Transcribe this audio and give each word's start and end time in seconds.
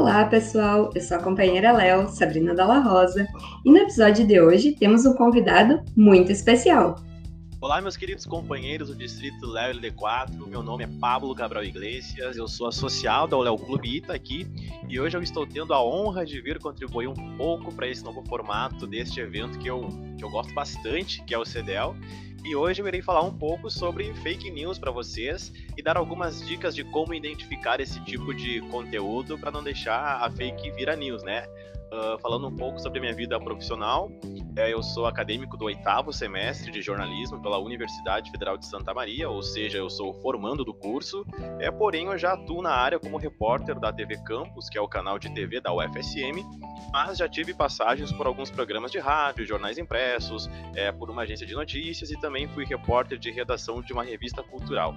Olá, 0.00 0.24
pessoal! 0.24 0.90
Eu 0.94 1.02
sou 1.02 1.18
a 1.18 1.20
companheira 1.20 1.72
Léo, 1.72 2.08
Sabrina 2.08 2.54
Dalla 2.54 2.78
Rosa, 2.78 3.26
e 3.62 3.70
no 3.70 3.76
episódio 3.76 4.26
de 4.26 4.40
hoje 4.40 4.72
temos 4.72 5.04
um 5.04 5.12
convidado 5.12 5.78
muito 5.94 6.32
especial. 6.32 6.96
Olá, 7.62 7.78
meus 7.78 7.94
queridos 7.94 8.24
companheiros 8.24 8.88
do 8.88 8.94
Distrito 8.94 9.46
Léo 9.46 9.74
LD4. 9.74 10.46
Meu 10.46 10.62
nome 10.62 10.84
é 10.84 10.88
Pablo 10.98 11.34
Cabral 11.34 11.62
Iglesias, 11.62 12.38
eu 12.38 12.48
sou 12.48 12.66
associado 12.66 13.36
da 13.36 13.42
Léo 13.42 13.58
Clube 13.58 13.98
Ita 13.98 14.14
aqui 14.14 14.46
e 14.88 14.98
hoje 14.98 15.14
eu 15.14 15.22
estou 15.22 15.46
tendo 15.46 15.74
a 15.74 15.84
honra 15.84 16.24
de 16.24 16.40
vir 16.40 16.58
contribuir 16.58 17.06
um 17.06 17.36
pouco 17.36 17.70
para 17.70 17.86
esse 17.86 18.02
novo 18.02 18.24
formato 18.24 18.86
deste 18.86 19.20
evento 19.20 19.58
que 19.58 19.68
eu, 19.68 19.86
que 20.16 20.24
eu 20.24 20.30
gosto 20.30 20.54
bastante, 20.54 21.22
que 21.24 21.34
é 21.34 21.38
o 21.38 21.44
CDL. 21.44 21.94
E 22.42 22.56
hoje 22.56 22.80
eu 22.80 22.88
irei 22.88 23.02
falar 23.02 23.20
um 23.20 23.36
pouco 23.36 23.68
sobre 23.68 24.10
fake 24.14 24.50
news 24.50 24.78
para 24.78 24.90
vocês 24.90 25.52
e 25.76 25.82
dar 25.82 25.98
algumas 25.98 26.40
dicas 26.46 26.74
de 26.74 26.82
como 26.82 27.12
identificar 27.12 27.78
esse 27.78 28.00
tipo 28.04 28.32
de 28.32 28.62
conteúdo 28.70 29.36
para 29.36 29.50
não 29.50 29.62
deixar 29.62 30.22
a 30.22 30.30
fake 30.30 30.70
virar 30.70 30.96
news, 30.96 31.22
né? 31.22 31.46
Uh, 31.92 32.16
falando 32.20 32.46
um 32.46 32.54
pouco 32.54 32.78
sobre 32.78 33.00
minha 33.00 33.12
vida 33.12 33.38
profissional, 33.40 34.12
é, 34.56 34.72
eu 34.72 34.80
sou 34.80 35.06
acadêmico 35.06 35.56
do 35.56 35.64
oitavo 35.64 36.12
semestre 36.12 36.70
de 36.70 36.80
jornalismo 36.80 37.42
pela 37.42 37.58
Universidade 37.58 38.30
Federal 38.30 38.56
de 38.56 38.64
Santa 38.66 38.94
Maria, 38.94 39.28
ou 39.28 39.42
seja, 39.42 39.78
eu 39.78 39.90
sou 39.90 40.14
formando 40.20 40.64
do 40.64 40.72
curso, 40.72 41.24
é, 41.58 41.68
porém 41.68 42.06
eu 42.06 42.16
já 42.16 42.34
atuo 42.34 42.62
na 42.62 42.70
área 42.70 42.98
como 42.98 43.16
repórter 43.16 43.78
da 43.78 43.92
TV 43.92 44.16
Campus, 44.22 44.68
que 44.68 44.78
é 44.78 44.80
o 44.80 44.86
canal 44.86 45.18
de 45.18 45.34
TV 45.34 45.60
da 45.60 45.74
UFSM, 45.74 46.44
mas 46.92 47.18
já 47.18 47.28
tive 47.28 47.52
passagens 47.54 48.12
por 48.12 48.26
alguns 48.26 48.50
programas 48.50 48.92
de 48.92 48.98
rádio, 48.98 49.44
jornais 49.44 49.76
impressos, 49.76 50.48
é, 50.76 50.92
por 50.92 51.10
uma 51.10 51.22
agência 51.22 51.46
de 51.46 51.54
notícias 51.54 52.10
e 52.10 52.20
também 52.20 52.46
fui 52.48 52.64
repórter 52.64 53.18
de 53.18 53.32
redação 53.32 53.82
de 53.82 53.92
uma 53.92 54.04
revista 54.04 54.42
cultural. 54.42 54.94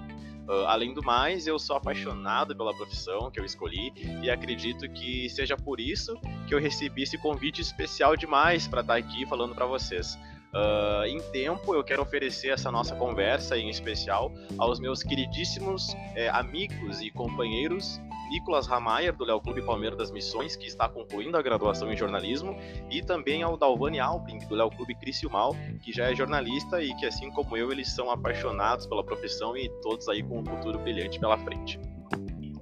Uh, 0.48 0.66
além 0.66 0.92
do 0.92 1.02
mais, 1.02 1.46
eu 1.46 1.58
sou 1.58 1.76
apaixonado 1.76 2.54
pela 2.54 2.74
profissão 2.74 3.30
que 3.30 3.40
eu 3.40 3.44
escolhi 3.44 3.92
e 4.22 4.30
acredito 4.30 4.88
que 4.90 5.28
seja 5.30 5.56
por 5.56 5.80
isso 5.80 6.18
que 6.46 6.54
eu 6.54 6.58
recebi 6.58 7.02
esse 7.02 7.16
convite 7.16 7.62
especial 7.62 8.14
demais 8.16 8.68
para 8.68 8.82
estar 8.82 8.96
aqui 8.96 9.24
falando 9.26 9.54
para 9.54 9.64
vocês. 9.64 10.18
Uh, 10.54 11.04
em 11.06 11.20
tempo, 11.32 11.74
eu 11.74 11.82
quero 11.82 12.02
oferecer 12.02 12.48
essa 12.48 12.70
nossa 12.70 12.94
conversa, 12.94 13.58
em 13.58 13.68
especial, 13.68 14.32
aos 14.56 14.78
meus 14.78 15.02
queridíssimos 15.02 15.96
é, 16.14 16.28
amigos 16.28 17.00
e 17.00 17.10
companheiros 17.10 18.00
Nicolas 18.30 18.66
Ramayer, 18.66 19.14
do 19.14 19.24
Léo 19.24 19.40
Clube 19.40 19.62
Palmeiras 19.62 19.98
das 19.98 20.10
Missões, 20.10 20.56
que 20.56 20.66
está 20.66 20.88
concluindo 20.88 21.36
a 21.36 21.42
graduação 21.42 21.92
em 21.92 21.96
jornalismo, 21.96 22.56
e 22.90 23.02
também 23.02 23.42
ao 23.42 23.56
Dalvani 23.56 24.00
Alping, 24.00 24.38
do 24.48 24.54
Léo 24.54 24.70
Clube 24.70 24.94
Criciúmal, 24.94 25.56
que 25.82 25.92
já 25.92 26.10
é 26.10 26.14
jornalista 26.14 26.82
e 26.82 26.94
que, 26.96 27.06
assim 27.06 27.30
como 27.30 27.56
eu, 27.56 27.72
eles 27.72 27.94
são 27.94 28.10
apaixonados 28.10 28.86
pela 28.86 29.04
profissão 29.04 29.56
e 29.56 29.68
todos 29.82 30.08
aí 30.08 30.22
com 30.22 30.40
um 30.40 30.44
futuro 30.44 30.78
brilhante 30.78 31.18
pela 31.18 31.38
frente. 31.38 31.80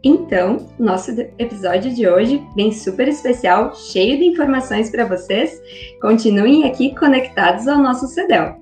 Então, 0.04 0.68
nosso 0.78 1.12
episódio 1.38 1.94
de 1.94 2.08
hoje 2.08 2.44
vem 2.56 2.72
super 2.72 3.06
especial, 3.06 3.74
cheio 3.74 4.18
de 4.18 4.24
informações 4.24 4.90
para 4.90 5.04
vocês. 5.04 5.60
Continuem 6.00 6.64
aqui 6.64 6.92
conectados 6.96 7.68
ao 7.68 7.78
nosso 7.78 8.08
CEDEL. 8.08 8.61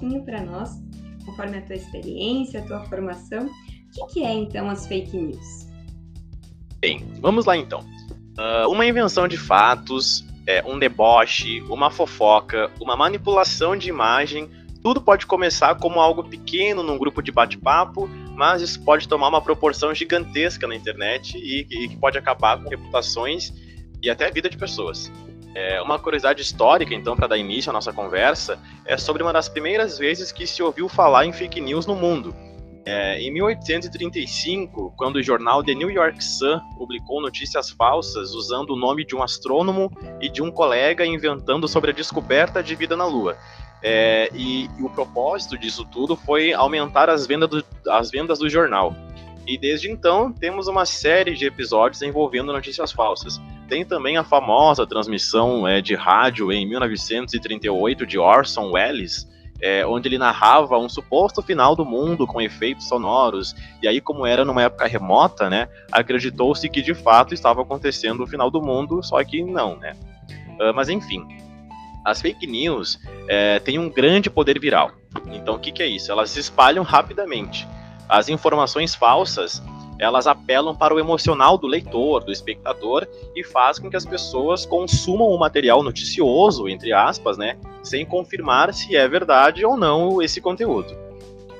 Pouquinho 0.00 0.24
para 0.24 0.42
nós, 0.42 0.70
conforme 1.26 1.58
a 1.58 1.62
tua 1.62 1.76
experiência, 1.76 2.60
a 2.60 2.62
tua 2.64 2.80
formação, 2.86 3.46
o 3.46 4.06
que, 4.06 4.14
que 4.14 4.24
é 4.24 4.32
então 4.32 4.70
as 4.70 4.86
fake 4.86 5.16
news? 5.16 5.68
Bem, 6.80 7.06
vamos 7.20 7.44
lá 7.44 7.56
então. 7.56 7.80
Uh, 8.38 8.70
uma 8.70 8.86
invenção 8.86 9.28
de 9.28 9.36
fatos, 9.36 10.24
é, 10.46 10.64
um 10.66 10.78
deboche, 10.78 11.60
uma 11.62 11.90
fofoca, 11.90 12.70
uma 12.80 12.96
manipulação 12.96 13.76
de 13.76 13.90
imagem, 13.90 14.48
tudo 14.82 15.02
pode 15.02 15.26
começar 15.26 15.74
como 15.74 16.00
algo 16.00 16.24
pequeno 16.24 16.82
num 16.82 16.96
grupo 16.96 17.20
de 17.20 17.30
bate-papo, 17.30 18.08
mas 18.34 18.62
isso 18.62 18.82
pode 18.82 19.06
tomar 19.06 19.28
uma 19.28 19.42
proporção 19.42 19.94
gigantesca 19.94 20.66
na 20.66 20.74
internet 20.74 21.36
e, 21.36 21.66
e 21.70 21.88
que 21.88 21.96
pode 21.98 22.16
acabar 22.16 22.56
com 22.62 22.70
reputações 22.70 23.52
e 24.02 24.08
até 24.08 24.26
a 24.26 24.30
vida 24.30 24.48
de 24.48 24.56
pessoas. 24.56 25.12
É, 25.54 25.82
uma 25.82 25.98
curiosidade 25.98 26.42
histórica, 26.42 26.94
então, 26.94 27.16
para 27.16 27.26
dar 27.26 27.38
início 27.38 27.70
à 27.70 27.72
nossa 27.72 27.92
conversa, 27.92 28.58
é 28.86 28.96
sobre 28.96 29.22
uma 29.22 29.32
das 29.32 29.48
primeiras 29.48 29.98
vezes 29.98 30.30
que 30.30 30.46
se 30.46 30.62
ouviu 30.62 30.88
falar 30.88 31.26
em 31.26 31.32
fake 31.32 31.60
news 31.60 31.86
no 31.86 31.96
mundo. 31.96 32.34
É, 32.86 33.20
em 33.20 33.30
1835, 33.32 34.94
quando 34.96 35.16
o 35.16 35.22
jornal 35.22 35.62
The 35.62 35.74
New 35.74 35.90
York 35.90 36.22
Sun 36.24 36.60
publicou 36.78 37.20
notícias 37.20 37.70
falsas 37.70 38.30
usando 38.32 38.70
o 38.70 38.76
nome 38.76 39.04
de 39.04 39.14
um 39.14 39.22
astrônomo 39.22 39.90
e 40.20 40.30
de 40.30 40.40
um 40.42 40.50
colega 40.50 41.04
inventando 41.04 41.68
sobre 41.68 41.90
a 41.90 41.94
descoberta 41.94 42.62
de 42.62 42.74
vida 42.74 42.96
na 42.96 43.04
Lua. 43.04 43.36
É, 43.82 44.30
e, 44.34 44.64
e, 44.78 44.82
o 44.82 44.90
propósito 44.90 45.58
disso 45.58 45.84
tudo 45.84 46.14
foi 46.14 46.52
aumentar 46.52 47.08
as 47.08 47.26
do, 47.26 47.64
as 47.88 48.10
vendas 48.10 48.38
do 48.38 48.48
jornal. 48.48 48.94
E 49.46 49.58
desde 49.58 49.90
então 49.90 50.32
temos 50.32 50.68
uma 50.68 50.86
série 50.86 51.34
de 51.34 51.46
episódios 51.46 52.02
envolvendo 52.02 52.52
notícias 52.52 52.92
falsas. 52.92 53.40
Tem 53.70 53.84
também 53.84 54.16
a 54.16 54.24
famosa 54.24 54.84
transmissão 54.84 55.66
é, 55.66 55.80
de 55.80 55.94
rádio 55.94 56.50
em 56.50 56.66
1938 56.66 58.04
de 58.04 58.18
Orson 58.18 58.72
Welles, 58.72 59.28
é, 59.62 59.86
onde 59.86 60.08
ele 60.08 60.18
narrava 60.18 60.76
um 60.76 60.88
suposto 60.88 61.40
final 61.40 61.76
do 61.76 61.84
mundo 61.84 62.26
com 62.26 62.40
efeitos 62.40 62.88
sonoros. 62.88 63.54
E 63.80 63.86
aí, 63.86 64.00
como 64.00 64.26
era 64.26 64.44
numa 64.44 64.64
época 64.64 64.88
remota, 64.88 65.48
né, 65.48 65.68
acreditou-se 65.92 66.68
que 66.68 66.82
de 66.82 66.94
fato 66.94 67.32
estava 67.32 67.62
acontecendo 67.62 68.24
o 68.24 68.26
final 68.26 68.50
do 68.50 68.60
mundo, 68.60 69.04
só 69.04 69.22
que 69.22 69.40
não, 69.44 69.76
né? 69.76 69.92
Uh, 70.58 70.74
mas 70.74 70.88
enfim, 70.88 71.24
as 72.04 72.20
fake 72.20 72.48
news 72.48 72.98
é, 73.28 73.60
têm 73.60 73.78
um 73.78 73.88
grande 73.88 74.28
poder 74.28 74.58
viral. 74.58 74.90
Então, 75.30 75.54
o 75.54 75.58
que, 75.60 75.70
que 75.70 75.82
é 75.82 75.86
isso? 75.86 76.10
Elas 76.10 76.30
se 76.30 76.40
espalham 76.40 76.82
rapidamente. 76.82 77.68
As 78.08 78.28
informações 78.28 78.96
falsas 78.96 79.62
elas 80.00 80.26
apelam 80.26 80.74
para 80.74 80.94
o 80.94 80.98
emocional 80.98 81.58
do 81.58 81.66
leitor, 81.66 82.24
do 82.24 82.32
espectador, 82.32 83.06
e 83.36 83.44
faz 83.44 83.78
com 83.78 83.90
que 83.90 83.96
as 83.96 84.06
pessoas 84.06 84.64
consumam 84.64 85.28
o 85.28 85.38
material 85.38 85.82
noticioso, 85.82 86.68
entre 86.70 86.90
aspas, 86.90 87.36
né, 87.36 87.58
sem 87.82 88.06
confirmar 88.06 88.72
se 88.72 88.96
é 88.96 89.06
verdade 89.06 89.62
ou 89.62 89.76
não 89.76 90.22
esse 90.22 90.40
conteúdo. 90.40 90.96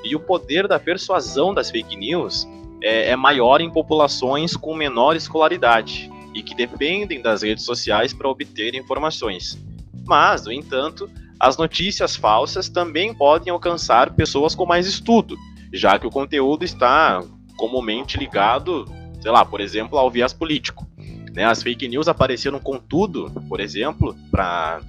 E 0.02 0.16
o 0.16 0.20
poder 0.20 0.66
da 0.66 0.78
persuasão 0.78 1.52
das 1.52 1.70
fake 1.70 1.94
news 1.94 2.48
é, 2.82 3.10
é 3.10 3.16
maior 3.16 3.60
em 3.60 3.70
populações 3.70 4.56
com 4.56 4.74
menor 4.74 5.14
escolaridade 5.14 6.10
e 6.34 6.42
que 6.42 6.54
dependem 6.54 7.20
das 7.20 7.42
redes 7.42 7.66
sociais 7.66 8.14
para 8.14 8.28
obter 8.28 8.74
informações. 8.74 9.62
Mas, 10.06 10.46
no 10.46 10.52
entanto, 10.52 11.10
as 11.38 11.58
notícias 11.58 12.16
falsas 12.16 12.70
também 12.70 13.12
podem 13.12 13.52
alcançar 13.52 14.14
pessoas 14.14 14.54
com 14.54 14.64
mais 14.64 14.86
estudo, 14.86 15.36
já 15.74 15.98
que 15.98 16.06
o 16.06 16.10
conteúdo 16.10 16.64
está 16.64 17.22
comumente 17.60 18.16
ligado, 18.16 18.86
sei 19.20 19.30
lá, 19.30 19.44
por 19.44 19.60
exemplo, 19.60 19.98
ao 19.98 20.10
viés 20.10 20.32
político. 20.32 20.88
Né? 21.34 21.44
As 21.44 21.62
fake 21.62 21.86
news 21.86 22.08
apareceram 22.08 22.58
com 22.58 22.78
tudo, 22.78 23.30
por 23.46 23.60
exemplo, 23.60 24.16
para 24.30 24.80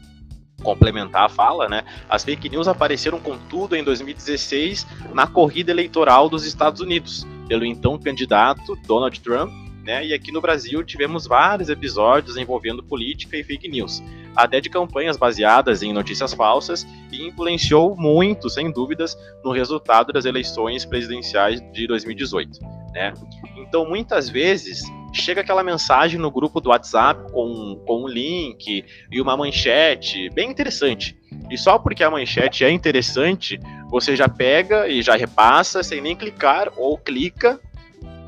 complementar 0.63 1.25
a 1.25 1.29
fala, 1.29 1.67
né? 1.67 1.83
As 2.07 2.23
fake 2.23 2.47
news 2.47 2.67
apareceram 2.67 3.19
com 3.19 3.37
tudo 3.49 3.75
em 3.75 3.83
2016 3.83 4.87
na 5.11 5.27
corrida 5.27 5.71
eleitoral 5.71 6.29
dos 6.29 6.45
Estados 6.45 6.79
Unidos, 6.79 7.27
pelo 7.47 7.65
então 7.65 7.97
candidato 7.97 8.77
Donald 8.87 9.19
Trump, 9.19 9.51
né? 9.83 10.05
E 10.05 10.13
aqui 10.13 10.31
no 10.31 10.41
Brasil 10.41 10.83
tivemos 10.83 11.25
vários 11.25 11.69
episódios 11.69 12.37
envolvendo 12.37 12.83
política 12.83 13.37
e 13.37 13.43
fake 13.43 13.67
news, 13.67 14.01
até 14.35 14.61
de 14.61 14.69
campanhas 14.69 15.17
baseadas 15.17 15.81
em 15.83 15.93
notícias 15.93 16.33
falsas 16.33 16.85
e 17.11 17.27
influenciou 17.27 17.95
muito, 17.95 18.49
sem 18.49 18.71
dúvidas, 18.71 19.17
no 19.43 19.51
resultado 19.51 20.13
das 20.13 20.25
eleições 20.25 20.85
presidenciais 20.85 21.61
de 21.71 21.87
2018, 21.87 22.59
né? 22.93 23.13
Então, 23.57 23.87
muitas 23.87 24.29
vezes 24.29 24.83
chega 25.13 25.41
aquela 25.41 25.63
mensagem 25.63 26.19
no 26.19 26.31
grupo 26.31 26.61
do 26.61 26.69
WhatsApp 26.69 27.31
com, 27.31 27.81
com 27.85 28.03
um 28.03 28.07
link 28.07 28.85
e 29.11 29.21
uma 29.21 29.35
manchete 29.35 30.29
bem 30.29 30.49
interessante. 30.49 31.17
E 31.49 31.57
só 31.57 31.77
porque 31.77 32.03
a 32.03 32.09
manchete 32.09 32.63
é 32.63 32.71
interessante, 32.71 33.59
você 33.89 34.15
já 34.15 34.29
pega 34.29 34.87
e 34.87 35.01
já 35.01 35.15
repassa 35.15 35.83
sem 35.83 36.01
nem 36.01 36.15
clicar 36.15 36.71
ou 36.77 36.97
clica, 36.97 37.59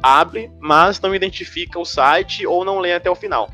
abre, 0.04 0.52
mas 0.60 1.00
não 1.00 1.16
identifica 1.16 1.80
o 1.80 1.86
site 1.86 2.46
ou 2.46 2.66
não 2.66 2.80
lê 2.80 2.94
até 2.94 3.10
o 3.10 3.16
final. 3.16 3.50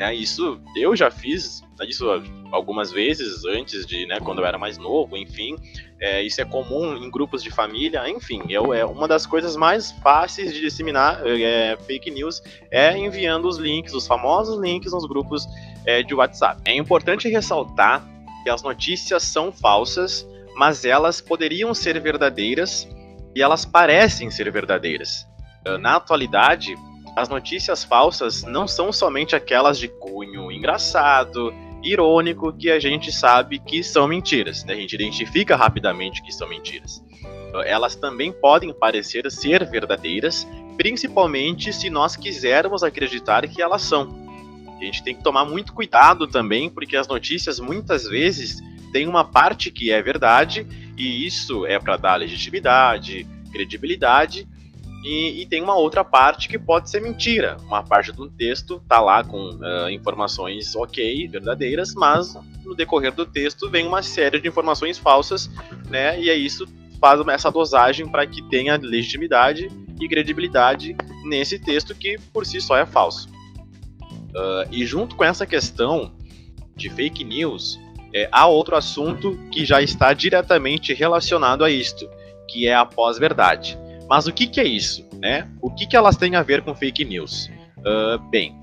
É, 0.00 0.14
isso 0.14 0.60
eu 0.74 0.96
já 0.96 1.10
fiz 1.10 1.62
isso 1.86 2.06
algumas 2.50 2.90
vezes 2.90 3.44
antes 3.44 3.86
de, 3.86 4.06
né, 4.06 4.18
quando 4.20 4.40
eu 4.40 4.46
era 4.46 4.58
mais 4.58 4.78
novo, 4.78 5.16
enfim. 5.16 5.56
É, 6.00 6.22
isso 6.22 6.40
é 6.40 6.44
comum 6.44 6.96
em 6.96 7.10
grupos 7.10 7.42
de 7.42 7.50
família, 7.50 8.08
enfim. 8.08 8.42
Eu, 8.48 8.72
é 8.72 8.84
uma 8.84 9.06
das 9.06 9.26
coisas 9.26 9.56
mais 9.56 9.92
fáceis 10.02 10.52
de 10.52 10.60
disseminar 10.60 11.20
é, 11.26 11.76
fake 11.76 12.10
news 12.10 12.42
é 12.70 12.96
enviando 12.96 13.46
os 13.46 13.58
links, 13.58 13.92
os 13.92 14.06
famosos 14.06 14.60
links 14.60 14.92
nos 14.92 15.06
grupos 15.06 15.46
é, 15.84 16.02
de 16.02 16.14
WhatsApp. 16.14 16.60
É 16.64 16.74
importante 16.74 17.28
ressaltar 17.28 18.04
que 18.42 18.50
as 18.50 18.62
notícias 18.62 19.24
são 19.24 19.52
falsas, 19.52 20.26
mas 20.56 20.84
elas 20.84 21.20
poderiam 21.20 21.74
ser 21.74 22.00
verdadeiras 22.00 22.88
e 23.34 23.42
elas 23.42 23.64
parecem 23.64 24.30
ser 24.30 24.50
verdadeiras. 24.50 25.27
Na 25.76 25.96
atualidade, 25.96 26.76
as 27.16 27.28
notícias 27.28 27.84
falsas 27.84 28.44
não 28.44 28.66
são 28.66 28.92
somente 28.92 29.34
aquelas 29.34 29.78
de 29.78 29.88
cunho 29.88 30.50
engraçado, 30.52 31.52
irônico, 31.82 32.52
que 32.52 32.70
a 32.70 32.78
gente 32.78 33.12
sabe 33.12 33.58
que 33.58 33.82
são 33.82 34.06
mentiras, 34.06 34.64
né? 34.64 34.74
a 34.74 34.76
gente 34.76 34.94
identifica 34.94 35.56
rapidamente 35.56 36.22
que 36.22 36.32
são 36.32 36.48
mentiras. 36.48 37.02
Elas 37.64 37.96
também 37.96 38.30
podem 38.30 38.72
parecer 38.72 39.30
ser 39.30 39.64
verdadeiras, 39.68 40.46
principalmente 40.76 41.72
se 41.72 41.90
nós 41.90 42.14
quisermos 42.14 42.82
acreditar 42.82 43.46
que 43.48 43.60
elas 43.60 43.82
são. 43.82 44.28
A 44.80 44.84
gente 44.84 45.02
tem 45.02 45.16
que 45.16 45.22
tomar 45.24 45.44
muito 45.44 45.72
cuidado 45.72 46.26
também, 46.26 46.70
porque 46.70 46.96
as 46.96 47.08
notícias 47.08 47.58
muitas 47.58 48.04
vezes 48.04 48.62
têm 48.92 49.08
uma 49.08 49.24
parte 49.24 49.72
que 49.72 49.90
é 49.90 50.00
verdade, 50.00 50.66
e 50.96 51.26
isso 51.26 51.66
é 51.66 51.78
para 51.78 51.96
dar 51.96 52.16
legitimidade, 52.16 53.26
credibilidade, 53.50 54.46
e, 55.04 55.42
e, 55.42 55.46
tem 55.46 55.62
uma 55.62 55.76
outra 55.76 56.02
parte 56.02 56.48
que 56.48 56.58
pode 56.58 56.90
ser 56.90 57.00
mentira. 57.00 57.56
Uma 57.62 57.84
parte 57.84 58.10
do 58.10 58.28
texto 58.28 58.82
tá 58.88 59.00
lá 59.00 59.22
com 59.22 59.50
uh, 59.50 59.88
informações 59.90 60.74
ok, 60.74 61.28
verdadeiras, 61.28 61.94
mas 61.94 62.36
no 62.64 62.74
decorrer 62.74 63.12
do 63.12 63.24
texto 63.24 63.70
vem 63.70 63.86
uma 63.86 64.02
série 64.02 64.40
de 64.40 64.48
informações 64.48 64.98
falsas, 64.98 65.48
né? 65.88 66.20
E 66.20 66.28
é 66.28 66.34
isso 66.34 66.66
faz 67.00 67.20
essa 67.28 67.50
dosagem 67.50 68.08
para 68.08 68.26
que 68.26 68.42
tenha 68.48 68.76
legitimidade 68.76 69.70
e 70.00 70.08
credibilidade 70.08 70.96
nesse 71.24 71.58
texto 71.58 71.94
que 71.94 72.18
por 72.32 72.44
si 72.44 72.60
só 72.60 72.76
é 72.76 72.84
falso. 72.84 73.28
Uh, 74.30 74.68
e 74.70 74.84
junto 74.84 75.16
com 75.16 75.24
essa 75.24 75.46
questão 75.46 76.12
de 76.76 76.90
fake 76.90 77.24
news, 77.24 77.78
é, 78.12 78.28
há 78.32 78.46
outro 78.46 78.76
assunto 78.76 79.38
que 79.50 79.64
já 79.64 79.80
está 79.82 80.12
diretamente 80.12 80.92
relacionado 80.94 81.64
a 81.64 81.70
isto, 81.70 82.08
que 82.48 82.66
é 82.66 82.74
a 82.74 82.84
pós-verdade. 82.84 83.78
Mas 84.08 84.26
o 84.26 84.32
que, 84.32 84.46
que 84.46 84.60
é 84.60 84.64
isso? 84.64 85.06
Né? 85.20 85.48
O 85.60 85.70
que, 85.70 85.86
que 85.86 85.96
elas 85.96 86.16
têm 86.16 86.34
a 86.34 86.42
ver 86.42 86.62
com 86.62 86.74
fake 86.74 87.04
news? 87.04 87.50
Uh, 87.78 88.18
bem, 88.30 88.56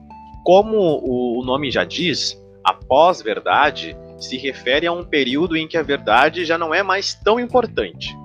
como 0.43 0.77
o, 0.77 1.43
nome 1.45 1.71
já 1.71 1.83
diz, 1.83 2.39
a 2.63 2.73
pós-verdade 2.73 3.95
se 4.17 4.37
refere 4.37 4.87
a 4.87 4.91
um 4.91 5.03
período 5.03 5.55
em 5.55 5.67
que 5.67 5.77
a 5.77 5.83
verdade 5.83 6.45
já 6.45 6.57
não 6.57 6.73
é 6.73 6.81
mais 6.81 7.13
tão 7.13 7.39
importante. 7.39 8.15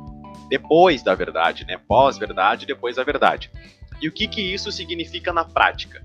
Depois 0.48 1.02
da 1.02 1.14
verdade, 1.14 1.64
né? 1.64 1.78
Pós-verdade, 1.88 2.66
depois 2.66 2.96
da 2.96 3.04
verdade. 3.04 3.50
E 4.00 4.08
o 4.08 4.12
que, 4.12 4.26
que 4.26 4.40
isso 4.40 4.72
significa 4.72 5.32
na 5.32 5.44
prática? 5.44 6.04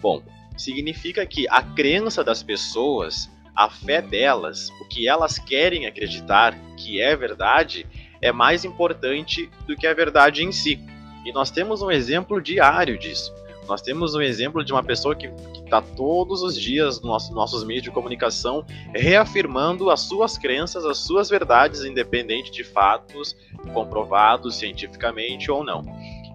Bom, 0.00 0.22
significa 0.56 1.26
que 1.26 1.48
a 1.48 1.62
crença 1.62 2.22
das 2.22 2.42
pessoas, 2.42 3.30
a 3.54 3.68
fé 3.68 4.00
delas, 4.00 4.70
o 4.80 4.88
que 4.88 5.08
elas 5.08 5.38
querem 5.38 5.86
acreditar 5.86 6.56
que 6.76 7.00
é 7.00 7.14
verdade, 7.16 7.86
é 8.22 8.32
mais 8.32 8.64
importante 8.64 9.50
do 9.66 9.76
que 9.76 9.86
a 9.86 9.92
verdade 9.92 10.44
em 10.44 10.52
si. 10.52 10.80
E 11.26 11.32
nós 11.32 11.50
temos 11.50 11.82
um 11.82 11.90
exemplo 11.90 12.40
diário 12.40 12.96
disso. 12.96 13.34
Nós 13.68 13.80
temos 13.80 14.14
um 14.14 14.20
exemplo 14.20 14.64
de 14.64 14.72
uma 14.72 14.82
pessoa 14.82 15.14
que 15.14 15.26
está 15.64 15.80
todos 15.80 16.42
os 16.42 16.58
dias 16.58 17.00
nos 17.00 17.08
nosso, 17.08 17.34
nossos 17.34 17.64
meios 17.64 17.82
de 17.82 17.90
comunicação 17.90 18.64
reafirmando 18.94 19.88
as 19.88 20.00
suas 20.00 20.36
crenças, 20.36 20.84
as 20.84 20.98
suas 20.98 21.30
verdades, 21.30 21.84
independente 21.84 22.50
de 22.50 22.64
fatos 22.64 23.36
comprovados 23.72 24.56
cientificamente 24.56 25.50
ou 25.50 25.64
não. 25.64 25.84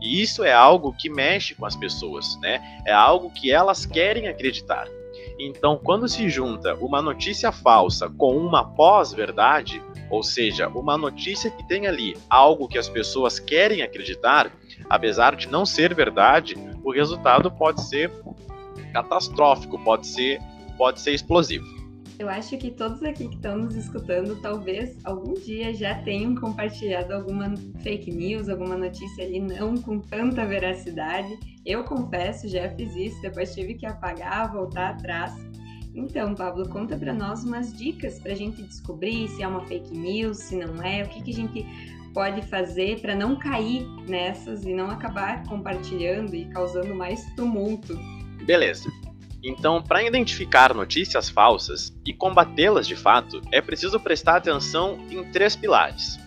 E 0.02 0.22
isso 0.22 0.44
é 0.44 0.54
algo 0.54 0.94
que 0.94 1.10
mexe 1.10 1.56
com 1.56 1.66
as 1.66 1.76
pessoas, 1.76 2.40
né? 2.40 2.62
É 2.86 2.94
algo 2.94 3.30
que 3.32 3.52
elas 3.52 3.86
querem 3.86 4.28
acreditar. 4.28 4.88
Então, 5.40 5.80
quando 5.82 6.08
se 6.08 6.30
junta 6.30 6.74
uma 6.76 7.02
notícia 7.02 7.52
falsa 7.52 8.10
com 8.10 8.36
uma 8.36 8.64
pós-verdade, 8.64 9.82
ou 10.10 10.24
seja, 10.24 10.68
uma 10.68 10.98
notícia 10.98 11.52
que 11.52 11.68
tem 11.68 11.86
ali 11.86 12.16
algo 12.30 12.68
que 12.68 12.78
as 12.78 12.90
pessoas 12.90 13.40
querem 13.40 13.82
acreditar, 13.82 14.52
apesar 14.90 15.36
de 15.36 15.48
não 15.48 15.66
ser 15.66 15.94
verdade, 15.94 16.56
o 16.84 16.92
resultado 16.92 17.52
pode 17.52 17.82
ser 17.84 18.12
catastrófico, 18.94 19.78
pode 19.84 20.08
ser, 20.08 20.40
pode 20.78 21.00
ser 21.02 21.14
explosivo. 21.14 21.77
Eu 22.20 22.28
acho 22.30 22.58
que 22.58 22.72
todos 22.72 23.04
aqui 23.04 23.28
que 23.28 23.36
estão 23.36 23.60
nos 23.60 23.76
escutando, 23.76 24.42
talvez 24.42 24.98
algum 25.06 25.36
dia 25.36 25.72
já 25.74 26.02
tenham 26.02 26.34
compartilhado 26.34 27.14
alguma 27.14 27.54
fake 27.84 28.12
news, 28.12 28.50
alguma 28.50 28.76
notícia 28.76 29.24
ali 29.24 29.40
não 29.40 29.78
com 29.78 30.00
tanta 30.00 30.44
veracidade. 30.44 31.38
Eu 31.64 31.84
confesso, 31.84 32.48
já 32.48 32.70
fiz 32.72 32.96
isso, 32.96 33.22
depois 33.22 33.54
tive 33.54 33.76
que 33.76 33.86
apagar, 33.86 34.52
voltar 34.52 34.92
atrás. 34.92 35.32
Então, 35.94 36.34
Pablo, 36.34 36.68
conta 36.70 36.98
para 36.98 37.14
nós 37.14 37.44
umas 37.44 37.72
dicas 37.72 38.20
para 38.20 38.32
a 38.32 38.36
gente 38.36 38.64
descobrir 38.64 39.28
se 39.30 39.44
é 39.44 39.48
uma 39.48 39.64
fake 39.66 39.96
news, 39.96 40.40
se 40.40 40.56
não 40.56 40.82
é, 40.84 41.04
o 41.04 41.10
que, 41.10 41.22
que 41.22 41.32
a 41.32 41.36
gente 41.36 41.66
pode 42.16 42.42
fazer 42.48 43.00
para 43.00 43.16
não 43.16 43.36
cair 43.36 43.86
nessas 44.08 44.64
e 44.64 44.74
não 44.74 44.90
acabar 44.90 45.44
compartilhando 45.48 46.36
e 46.36 46.46
causando 46.46 46.96
mais 46.96 47.24
tumulto. 47.36 47.96
Beleza. 48.44 48.90
Então, 49.44 49.82
para 49.82 50.04
identificar 50.04 50.74
notícias 50.74 51.30
falsas 51.30 51.94
e 52.06 52.14
combatê-las 52.14 52.88
de 52.88 52.96
fato, 52.96 53.42
é 53.52 53.62
preciso 53.62 54.00
prestar 54.00 54.38
atenção 54.38 55.00
em 55.10 55.24
três 55.32 55.56
pilares. 55.56 56.20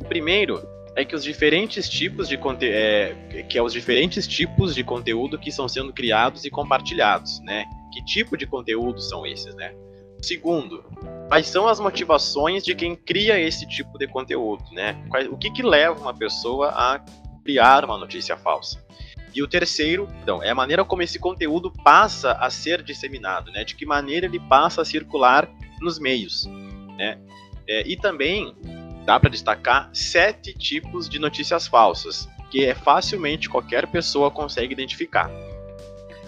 O 0.00 0.04
primeiro 0.04 0.66
é 0.96 1.04
que 1.04 1.14
os 1.14 1.22
diferentes 1.22 1.88
tipos 1.88 2.28
de 2.28 2.36
conte 2.36 2.66
é, 2.66 3.44
que 3.48 3.58
é 3.58 3.62
os 3.62 3.72
diferentes 3.72 4.26
tipos 4.26 4.74
de 4.74 4.82
conteúdo 4.82 5.38
que 5.38 5.50
estão 5.50 5.68
sendo 5.68 5.92
criados 5.92 6.44
e 6.44 6.50
compartilhados, 6.50 7.40
né? 7.40 7.64
que 7.94 8.04
tipo 8.04 8.36
de 8.36 8.44
conteúdo 8.44 9.00
são 9.00 9.24
esses, 9.24 9.54
né? 9.54 9.72
Segundo, 10.20 10.84
quais 11.28 11.46
são 11.46 11.68
as 11.68 11.78
motivações 11.78 12.64
de 12.64 12.74
quem 12.74 12.96
cria 12.96 13.38
esse 13.38 13.66
tipo 13.68 13.96
de 13.96 14.08
conteúdo, 14.08 14.64
né? 14.72 14.96
O 15.30 15.36
que, 15.36 15.50
que 15.50 15.62
leva 15.62 16.00
uma 16.00 16.14
pessoa 16.14 16.70
a 16.70 17.04
criar 17.44 17.84
uma 17.84 17.96
notícia 17.96 18.36
falsa? 18.36 18.84
E 19.34 19.42
o 19.42 19.48
terceiro, 19.48 20.08
então, 20.22 20.42
é 20.42 20.50
a 20.50 20.54
maneira 20.54 20.84
como 20.84 21.02
esse 21.02 21.18
conteúdo 21.18 21.72
passa 21.82 22.32
a 22.32 22.48
ser 22.50 22.82
disseminado, 22.82 23.50
né? 23.50 23.64
De 23.64 23.74
que 23.74 23.84
maneira 23.84 24.26
ele 24.26 24.38
passa 24.38 24.82
a 24.82 24.84
circular 24.84 25.48
nos 25.80 25.98
meios, 25.98 26.46
né? 26.96 27.18
É, 27.66 27.82
e 27.86 27.96
também 27.96 28.54
dá 29.04 29.18
para 29.18 29.30
destacar 29.30 29.90
sete 29.92 30.52
tipos 30.54 31.08
de 31.08 31.18
notícias 31.18 31.66
falsas, 31.66 32.28
que 32.50 32.64
é 32.64 32.74
facilmente 32.74 33.48
qualquer 33.48 33.86
pessoa 33.88 34.30
consegue 34.30 34.72
identificar. 34.72 35.30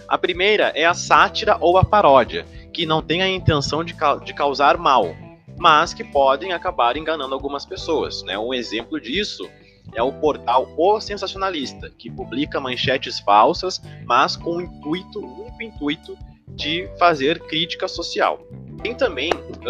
A 0.07 0.17
primeira 0.17 0.71
é 0.75 0.85
a 0.85 0.93
sátira 0.93 1.57
ou 1.59 1.77
a 1.77 1.83
paródia, 1.83 2.45
que 2.73 2.85
não 2.85 3.01
tem 3.01 3.21
a 3.21 3.29
intenção 3.29 3.83
de, 3.83 3.93
ca 3.93 4.15
de 4.15 4.33
causar 4.33 4.77
mal, 4.77 5.15
mas 5.57 5.93
que 5.93 6.03
podem 6.03 6.53
acabar 6.53 6.95
enganando 6.97 7.33
algumas 7.33 7.65
pessoas. 7.65 8.23
Né? 8.23 8.37
Um 8.37 8.53
exemplo 8.53 8.99
disso 8.99 9.49
é 9.95 10.03
o 10.03 10.13
portal 10.13 10.67
O 10.77 10.99
Sensacionalista, 10.99 11.89
que 11.97 12.09
publica 12.09 12.59
manchetes 12.59 13.19
falsas, 13.19 13.81
mas 14.05 14.35
com 14.35 14.57
o 14.57 14.61
intuito, 14.61 15.19
o 15.19 15.41
único 15.41 15.63
intuito 15.63 16.17
de 16.49 16.89
fazer 16.97 17.39
crítica 17.39 17.87
social. 17.87 18.39
Tem 18.81 18.95
também 18.95 19.29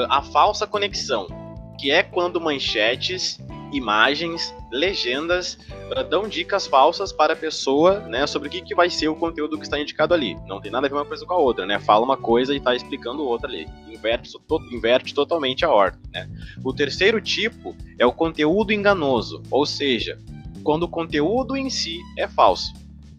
a 0.10 0.22
falsa 0.22 0.68
conexão, 0.68 1.28
que 1.80 1.92
é 1.92 2.04
quando 2.04 2.42
manchetes 2.42 3.40
imagens, 3.72 4.54
legendas, 4.72 5.58
dão 6.10 6.28
dicas 6.28 6.68
falsas 6.68 7.12
para 7.12 7.34
a 7.34 7.36
pessoa, 7.36 8.00
né, 8.02 8.26
sobre 8.28 8.48
o 8.48 8.52
que, 8.52 8.62
que 8.62 8.76
vai 8.76 8.90
ser 8.90 9.08
o 9.08 9.16
conteúdo 9.16 9.58
que 9.58 9.64
está 9.64 9.80
indicado 9.80 10.14
ali. 10.14 10.38
Não 10.48 10.62
tem 10.62 10.72
nada 10.72 10.88
a 10.88 10.90
ver 10.90 10.96
uma 10.96 11.06
coisa 11.06 11.26
com 11.26 11.34
a 11.34 11.38
outra, 11.38 11.66
né? 11.66 11.80
Fala 11.80 12.04
uma 12.06 12.18
coisa 12.18 12.54
e 12.54 12.58
está 12.58 12.76
explicando 12.76 13.24
outra 13.24 13.50
ali. 13.50 13.68
Inverte, 13.90 14.32
inverte 14.72 15.14
totalmente 15.14 15.66
a 15.66 15.72
ordem, 15.72 16.00
né? 16.12 16.30
O 16.64 16.74
terceiro 16.74 17.22
tipo 17.22 17.76
é 17.98 18.06
o 18.06 18.12
conteúdo 18.12 18.72
enganoso, 18.72 19.42
ou 19.50 19.66
seja, 19.66 20.20
quando 20.64 20.84
o 20.84 20.90
conteúdo 20.90 21.56
em 21.56 21.70
si 21.70 22.00
é 22.18 22.28
falso. 22.28 22.74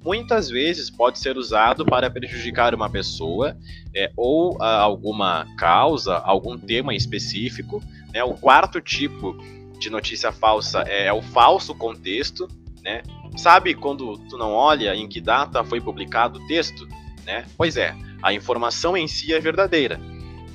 Muitas 0.04 0.48
vezes 0.48 0.88
pode 0.88 1.18
ser 1.18 1.36
usado 1.36 1.84
para 1.84 2.08
prejudicar 2.08 2.74
uma 2.74 2.88
pessoa 2.88 3.56
é, 3.94 4.10
ou 4.16 4.56
a, 4.60 4.66
ah, 4.66 4.80
alguma 4.80 5.46
causa, 5.56 6.16
algum 6.18 6.56
tema 6.56 6.94
específico. 6.94 7.82
Né? 8.12 8.22
O 8.22 8.34
quarto 8.34 8.80
tipo 8.80 9.36
de 9.78 9.90
notícia 9.90 10.32
falsa 10.32 10.84
é, 10.86 11.06
é 11.06 11.12
o 11.12 11.22
falso 11.22 11.74
contexto, 11.74 12.48
né? 12.82 13.02
Sabe 13.36 13.74
quando 13.74 14.18
tu 14.28 14.36
não 14.36 14.52
olha 14.52 14.94
em 14.94 15.08
que 15.08 15.20
data 15.20 15.62
foi 15.64 15.80
publicado 15.80 16.38
o 16.38 16.46
texto, 16.46 16.86
né? 17.24 17.46
Pois 17.56 17.76
é, 17.76 17.94
a 18.22 18.32
informação 18.32 18.96
em 18.96 19.06
si 19.06 19.32
é 19.32 19.40
verdadeira, 19.40 20.00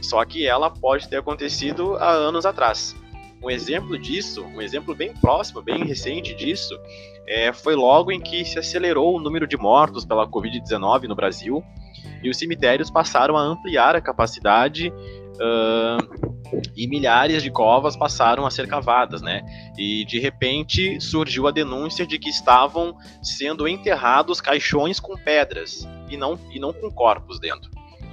só 0.01 0.24
que 0.25 0.46
ela 0.46 0.70
pode 0.70 1.08
ter 1.08 1.18
acontecido 1.18 1.96
há 1.96 2.12
anos 2.12 2.46
atrás. 2.46 2.96
Um 3.42 3.50
exemplo 3.50 3.98
disso, 3.98 4.44
um 4.44 4.62
exemplo 4.62 4.96
bem 4.96 5.13
próximo, 5.13 5.62
bem 5.62 5.84
recente 5.84 6.34
disso, 6.34 6.77
é, 7.27 7.51
foi 7.51 7.75
logo 7.75 8.12
em 8.12 8.20
que 8.20 8.46
se 8.46 8.58
acelerou 8.58 9.15
o 9.15 9.20
número 9.20 9.46
de 9.46 9.58
mortos 9.58 10.06
pela 10.06 10.27
Covid-19 10.27 11.03
no 11.03 11.15
Brasil 11.15 11.63
e 12.24 12.30
os 12.30 12.38
cemitérios 12.38 12.89
passaram 12.89 13.36
a 13.36 13.42
ampliar 13.42 13.96
a 13.96 14.01
capacidade 14.01 14.89
uh, 14.89 16.34
e 16.75 16.88
milhares 16.88 17.44
de 17.44 17.51
covas 17.51 17.96
passaram 17.96 18.46
a 18.46 18.51
ser 18.51 18.68
cavadas, 18.68 19.22
né? 19.22 19.42
E 19.77 20.06
de 20.06 20.20
repente 20.20 21.00
surgiu 21.01 21.48
a 21.48 21.51
denúncia 21.51 22.06
de 22.06 22.18
que 22.18 22.30
estavam 22.30 22.96
sendo 23.22 23.68
enterrados 23.68 24.39
caixões 24.39 25.00
com 25.00 25.15
pedras 25.18 25.88
e 26.10 26.18
não, 26.18 26.39
e 26.51 26.60
não 26.60 26.72
com 26.72 26.89
corpos 26.92 27.39
dentro. 27.39 27.70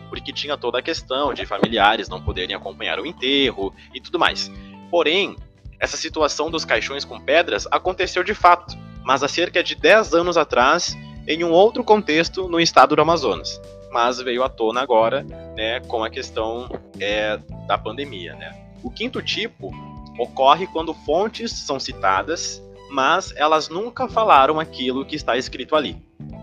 Porque 0.09 0.33
tinha 0.33 0.57
toda 0.57 0.79
a 0.79 0.83
questão 0.83 1.33
de 1.33 1.47
familiares 1.47 2.09
não 2.09 2.21
poderem 2.21 2.57
acompanhar 2.57 2.99
o 2.99 3.07
enterro 3.07 3.73
e 3.95 4.01
tudo 4.01 4.19
mais. 4.19 4.51
Porém, 4.91 5.37
essa 5.79 5.97
situação 5.97 6.51
dos 6.51 6.65
caixões 6.65 7.05
com 7.05 7.21
pedras 7.21 7.67
aconteceu 7.71 8.25
de 8.25 8.35
fato, 8.35 8.77
mas 9.05 9.23
há 9.23 9.29
cerca 9.29 9.63
de 9.63 9.75
10 9.75 10.15
anos 10.15 10.37
atrás 10.37 10.97
em 11.27 11.45
um 11.45 11.51
outro 11.51 11.85
contexto 11.85 12.49
no 12.49 12.59
estado 12.59 12.97
do 12.97 13.03
Amazonas, 13.03 13.61
mas 13.91 14.21
veio 14.21 14.43
à 14.43 14.49
tona 14.49 14.81
agora, 14.81 15.23
né, 15.57 15.81
com 15.81 16.03
a 16.03 16.11
questão 16.11 16.69
é, 16.99 17.39
da 17.67 17.77
pandemia, 17.77 18.35
né. 18.35 18.55
O 18.83 18.91
quinto 18.91 19.21
tipo 19.23 19.71
ocorre 20.19 20.67
quando 20.67 20.93
fontes 20.93 21.53
são 21.53 21.79
citadas, 21.79 22.63
mas 22.91 23.33
elas 23.37 23.69
nunca 23.69 24.09
falaram 24.09 24.59
aquilo 24.59 25.05
que 25.05 25.17
está 25.17 25.37
escrito 25.37 25.77
ali. 25.77 25.97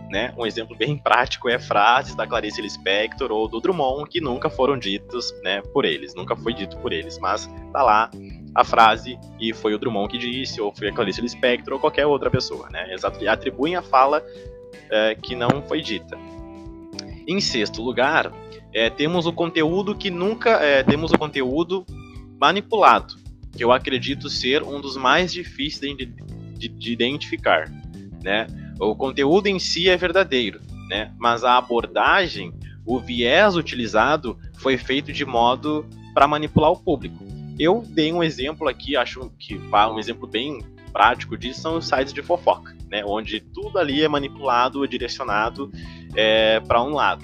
Né? 0.09 0.33
Um 0.37 0.45
exemplo 0.45 0.75
bem 0.75 0.97
prático 0.97 1.49
é 1.49 1.59
frases 1.59 2.15
da 2.15 2.25
Clarice 2.25 2.61
Lispector 2.61 3.29
ou 3.29 3.45
do 3.45 3.59
Drummond 3.59 4.09
que 4.09 4.21
nunca 4.21 4.49
foram 4.49 4.77
ditos 4.77 5.33
né, 5.43 5.61
por 5.73 5.83
eles, 5.83 6.15
nunca 6.15 6.33
foi 6.33 6.53
dito 6.53 6.77
por 6.77 6.93
eles, 6.93 7.19
mas 7.19 7.49
tá 7.73 7.83
lá 7.83 8.09
a 8.55 8.63
frase 8.63 9.19
e 9.37 9.53
foi 9.53 9.73
o 9.73 9.77
Drummond 9.77 10.09
que 10.09 10.17
disse, 10.17 10.61
ou 10.61 10.73
foi 10.73 10.87
a 10.87 10.93
Clarice 10.93 11.19
Lispector 11.19 11.73
ou 11.73 11.79
qualquer 11.79 12.05
outra 12.05 12.31
pessoa. 12.31 12.69
Né? 12.69 12.95
Atribuem 13.29 13.75
a 13.75 13.81
fala 13.81 14.23
é, 14.89 15.13
que 15.15 15.35
não 15.35 15.61
foi 15.67 15.81
dita. 15.81 16.17
Em 17.27 17.41
sexto 17.41 17.81
lugar, 17.81 18.31
é, 18.73 18.89
temos 18.89 19.25
o 19.25 19.33
conteúdo 19.33 19.93
que 19.93 20.09
nunca. 20.09 20.51
É, 20.63 20.81
temos 20.81 21.11
o 21.11 21.17
conteúdo 21.17 21.85
manipulado, 22.39 23.15
que 23.51 23.63
eu 23.63 23.71
acredito 23.71 24.29
ser 24.29 24.63
um 24.63 24.79
dos 24.79 24.95
mais 24.95 25.33
difíceis 25.33 25.97
de, 25.97 26.05
de, 26.05 26.67
de 26.69 26.93
identificar. 26.93 27.69
Né? 28.23 28.47
O 28.79 28.95
conteúdo 28.95 29.47
em 29.47 29.59
si 29.59 29.89
é 29.89 29.97
verdadeiro, 29.97 30.61
né? 30.87 31.11
mas 31.17 31.43
a 31.43 31.57
abordagem, 31.57 32.53
o 32.85 32.99
viés 32.99 33.55
utilizado 33.55 34.37
foi 34.59 34.77
feito 34.77 35.11
de 35.11 35.25
modo 35.25 35.85
para 36.13 36.27
manipular 36.27 36.71
o 36.71 36.79
público. 36.79 37.25
Eu 37.59 37.83
dei 37.89 38.13
um 38.13 38.23
exemplo 38.23 38.69
aqui, 38.69 38.95
acho 38.95 39.31
que 39.39 39.55
um 39.55 39.99
exemplo 39.99 40.27
bem 40.27 40.63
prático 40.93 41.35
disso 41.35 41.61
são 41.61 41.77
os 41.77 41.87
sites 41.87 42.13
de 42.13 42.21
fofoca, 42.21 42.76
né? 42.89 43.03
onde 43.05 43.39
tudo 43.39 43.77
ali 43.77 44.03
é 44.03 44.07
manipulado, 44.07 44.87
direcionado 44.87 45.71
é, 46.15 46.59
para 46.61 46.81
um 46.81 46.93
lado. 46.93 47.23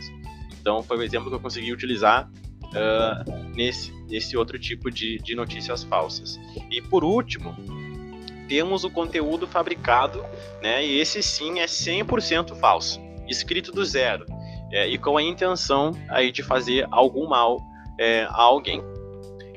Então 0.60 0.82
foi 0.82 0.98
o 0.98 1.04
exemplo 1.04 1.30
que 1.30 1.36
eu 1.36 1.40
consegui 1.40 1.74
utilizar 1.74 2.30
uh, 2.74 3.54
nesse, 3.56 3.92
nesse 4.08 4.38
outro 4.38 4.58
tipo 4.58 4.90
de, 4.90 5.18
de 5.20 5.36
notícias 5.36 5.84
falsas. 5.84 6.40
E 6.72 6.82
por 6.82 7.04
último, 7.04 7.56
temos 8.48 8.84
o 8.84 8.90
conteúdo 8.90 9.48
fabricado, 9.48 10.24
né? 10.62 10.86
E 10.86 11.00
esse 11.00 11.22
sim 11.24 11.60
é 11.60 11.66
100% 11.66 12.56
falso, 12.58 13.02
escrito 13.28 13.72
do 13.72 13.84
zero, 13.84 14.26
é, 14.72 14.88
e 14.88 14.98
com 14.98 15.18
a 15.18 15.24
intenção 15.24 15.92
aí 16.10 16.32
de 16.32 16.44
fazer 16.44 16.88
algum 16.92 17.28
mal 17.28 17.62
é, 18.00 18.24
a 18.24 18.42
alguém. 18.42 18.82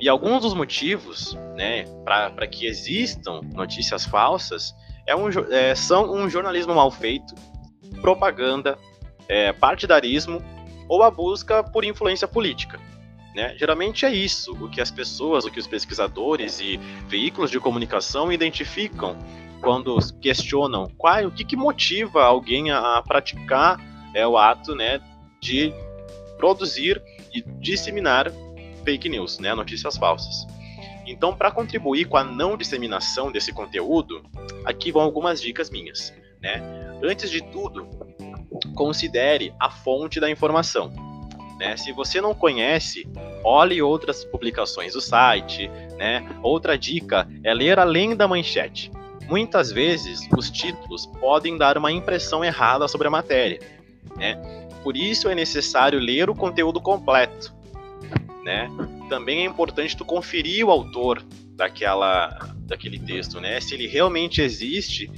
E 0.00 0.08
alguns 0.08 0.42
dos 0.42 0.52
motivos, 0.52 1.38
né, 1.56 1.84
para 2.04 2.46
que 2.46 2.66
existam 2.66 3.40
notícias 3.54 4.04
falsas 4.04 4.74
é 5.06 5.14
um, 5.14 5.28
é, 5.50 5.74
são 5.74 6.12
um 6.12 6.28
jornalismo 6.28 6.74
mal 6.74 6.90
feito, 6.90 7.34
propaganda, 8.00 8.78
é, 9.28 9.52
partidarismo 9.52 10.42
ou 10.88 11.02
a 11.02 11.10
busca 11.10 11.62
por 11.62 11.84
influência 11.84 12.28
política. 12.28 12.80
Né? 13.34 13.54
Geralmente 13.58 14.06
é 14.06 14.12
isso 14.12 14.52
o 14.52 14.68
que 14.68 14.80
as 14.80 14.90
pessoas, 14.90 15.44
o 15.44 15.50
que 15.50 15.60
os 15.60 15.66
pesquisadores 15.66 16.58
e 16.60 16.78
veículos 17.06 17.50
de 17.50 17.60
comunicação 17.60 18.32
identificam 18.32 19.16
quando 19.60 19.96
questionam 20.20 20.88
qual, 20.96 21.26
o 21.26 21.30
que, 21.30 21.44
que 21.44 21.56
motiva 21.56 22.24
alguém 22.24 22.70
a, 22.70 22.96
a 22.96 23.02
praticar 23.02 23.78
é, 24.14 24.26
o 24.26 24.38
ato 24.38 24.74
né, 24.74 25.00
de 25.40 25.72
produzir 26.38 27.02
e 27.34 27.42
disseminar 27.60 28.32
fake 28.84 29.08
news, 29.08 29.38
né, 29.38 29.54
notícias 29.54 29.96
falsas. 29.96 30.46
Então, 31.06 31.34
para 31.34 31.50
contribuir 31.50 32.06
com 32.06 32.16
a 32.16 32.24
não 32.24 32.56
disseminação 32.56 33.30
desse 33.30 33.52
conteúdo, 33.52 34.24
aqui 34.64 34.90
vão 34.90 35.02
algumas 35.02 35.40
dicas 35.40 35.70
minhas. 35.70 36.12
Né? 36.42 36.60
Antes 37.02 37.30
de 37.30 37.40
tudo, 37.40 37.86
considere 38.74 39.54
a 39.60 39.70
fonte 39.70 40.18
da 40.18 40.28
informação. 40.28 40.92
Né? 41.58 41.76
Se 41.76 41.92
você 41.92 42.20
não 42.20 42.34
conhece, 42.34 43.08
olhe 43.42 43.80
outras 43.80 44.24
publicações 44.24 44.92
do 44.92 45.00
site. 45.00 45.68
Né? 45.96 46.26
Outra 46.42 46.76
dica 46.76 47.28
é 47.42 47.54
ler 47.54 47.78
além 47.78 48.14
da 48.14 48.28
manchete. 48.28 48.90
Muitas 49.28 49.72
vezes, 49.72 50.28
os 50.36 50.50
títulos 50.50 51.06
podem 51.06 51.56
dar 51.56 51.78
uma 51.78 51.90
impressão 51.90 52.44
errada 52.44 52.86
sobre 52.86 53.08
a 53.08 53.10
matéria. 53.10 53.60
Né? 54.16 54.36
Por 54.82 54.96
isso 54.96 55.28
é 55.28 55.34
necessário 55.34 55.98
ler 55.98 56.30
o 56.30 56.34
conteúdo 56.34 56.80
completo. 56.80 57.54
Né? 58.44 58.68
Também 59.08 59.40
é 59.40 59.44
importante 59.44 59.96
tu 59.96 60.04
conferir 60.04 60.66
o 60.66 60.70
autor 60.70 61.22
daquela, 61.54 62.54
daquele 62.60 62.98
texto, 62.98 63.40
né? 63.40 63.60
Se 63.60 63.74
ele 63.74 63.86
realmente 63.86 64.40
existe 64.40 65.10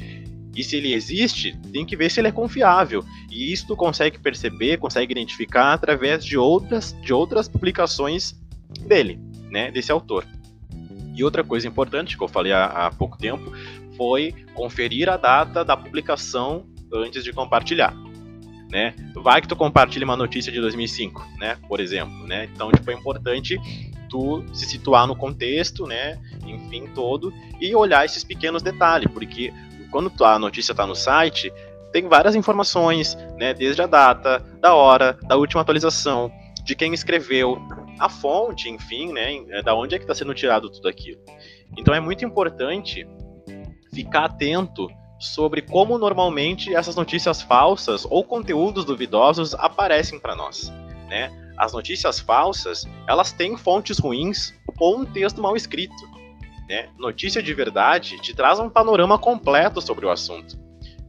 e 0.54 0.64
se 0.64 0.76
ele 0.76 0.92
existe, 0.92 1.56
tem 1.72 1.86
que 1.86 1.96
ver 1.96 2.10
se 2.10 2.20
ele 2.20 2.28
é 2.28 2.32
confiável. 2.32 3.04
E 3.30 3.52
isso 3.52 3.66
tu 3.68 3.76
consegue 3.76 4.18
perceber, 4.18 4.78
consegue 4.78 5.12
identificar 5.12 5.72
através 5.72 6.24
de 6.24 6.36
outras, 6.36 6.96
de 7.00 7.12
outras 7.12 7.48
publicações 7.48 8.34
dele, 8.80 9.20
né, 9.50 9.70
desse 9.70 9.92
autor. 9.92 10.26
E 11.14 11.22
outra 11.22 11.44
coisa 11.44 11.68
importante 11.68 12.16
que 12.16 12.22
eu 12.24 12.28
falei 12.28 12.52
há, 12.52 12.64
há 12.64 12.90
pouco 12.90 13.16
tempo 13.16 13.52
foi 13.96 14.34
conferir 14.54 15.08
a 15.08 15.16
data 15.16 15.64
da 15.64 15.76
publicação 15.76 16.66
antes 16.92 17.22
de 17.22 17.32
compartilhar. 17.32 17.94
Né? 18.70 18.94
Vai 19.14 19.40
que 19.40 19.48
tu 19.48 19.56
compartilha 19.56 20.04
uma 20.04 20.16
notícia 20.16 20.52
de 20.52 20.60
2005, 20.60 21.26
né, 21.38 21.56
por 21.66 21.80
exemplo, 21.80 22.26
né? 22.26 22.50
Então, 22.52 22.70
tipo, 22.70 22.90
é 22.90 22.94
importante 22.94 23.58
tu 24.10 24.44
se 24.52 24.66
situar 24.66 25.06
no 25.06 25.16
contexto, 25.16 25.86
né, 25.86 26.18
enfim, 26.46 26.86
todo 26.94 27.32
e 27.60 27.74
olhar 27.74 28.04
esses 28.04 28.22
pequenos 28.22 28.62
detalhes, 28.62 29.10
porque 29.10 29.52
quando 29.90 30.12
a 30.22 30.38
notícia 30.38 30.72
está 30.72 30.86
no 30.86 30.94
site, 30.94 31.50
tem 31.92 32.06
várias 32.08 32.34
informações, 32.34 33.16
né, 33.38 33.54
desde 33.54 33.80
a 33.80 33.86
data, 33.86 34.44
da 34.60 34.74
hora, 34.74 35.18
da 35.26 35.36
última 35.36 35.62
atualização, 35.62 36.30
de 36.64 36.74
quem 36.74 36.92
escreveu, 36.92 37.58
a 37.98 38.08
fonte, 38.08 38.68
enfim, 38.68 39.12
né, 39.12 39.42
é, 39.48 39.62
da 39.62 39.74
onde 39.74 39.94
é 39.94 39.98
que 39.98 40.04
está 40.04 40.14
sendo 40.14 40.34
tirado 40.34 40.70
tudo 40.70 40.88
aquilo. 40.88 41.20
Então 41.76 41.94
é 41.94 42.00
muito 42.00 42.24
importante 42.24 43.06
ficar 43.92 44.26
atento 44.26 44.88
sobre 45.18 45.62
como 45.62 45.98
normalmente 45.98 46.74
essas 46.74 46.94
notícias 46.94 47.42
falsas 47.42 48.06
ou 48.08 48.22
conteúdos 48.24 48.84
duvidosos 48.84 49.54
aparecem 49.54 50.18
para 50.18 50.36
nós, 50.36 50.72
né? 51.08 51.30
As 51.56 51.72
notícias 51.72 52.20
falsas, 52.20 52.86
elas 53.08 53.32
têm 53.32 53.56
fontes 53.56 53.98
ruins 53.98 54.54
ou 54.78 55.00
um 55.00 55.04
texto 55.04 55.42
mal 55.42 55.56
escrito. 55.56 56.08
Né? 56.68 56.88
Notícia 56.96 57.42
de 57.42 57.52
verdade 57.52 58.20
te 58.20 58.32
traz 58.32 58.60
um 58.60 58.70
panorama 58.70 59.18
completo 59.18 59.80
sobre 59.80 60.06
o 60.06 60.10
assunto. 60.10 60.56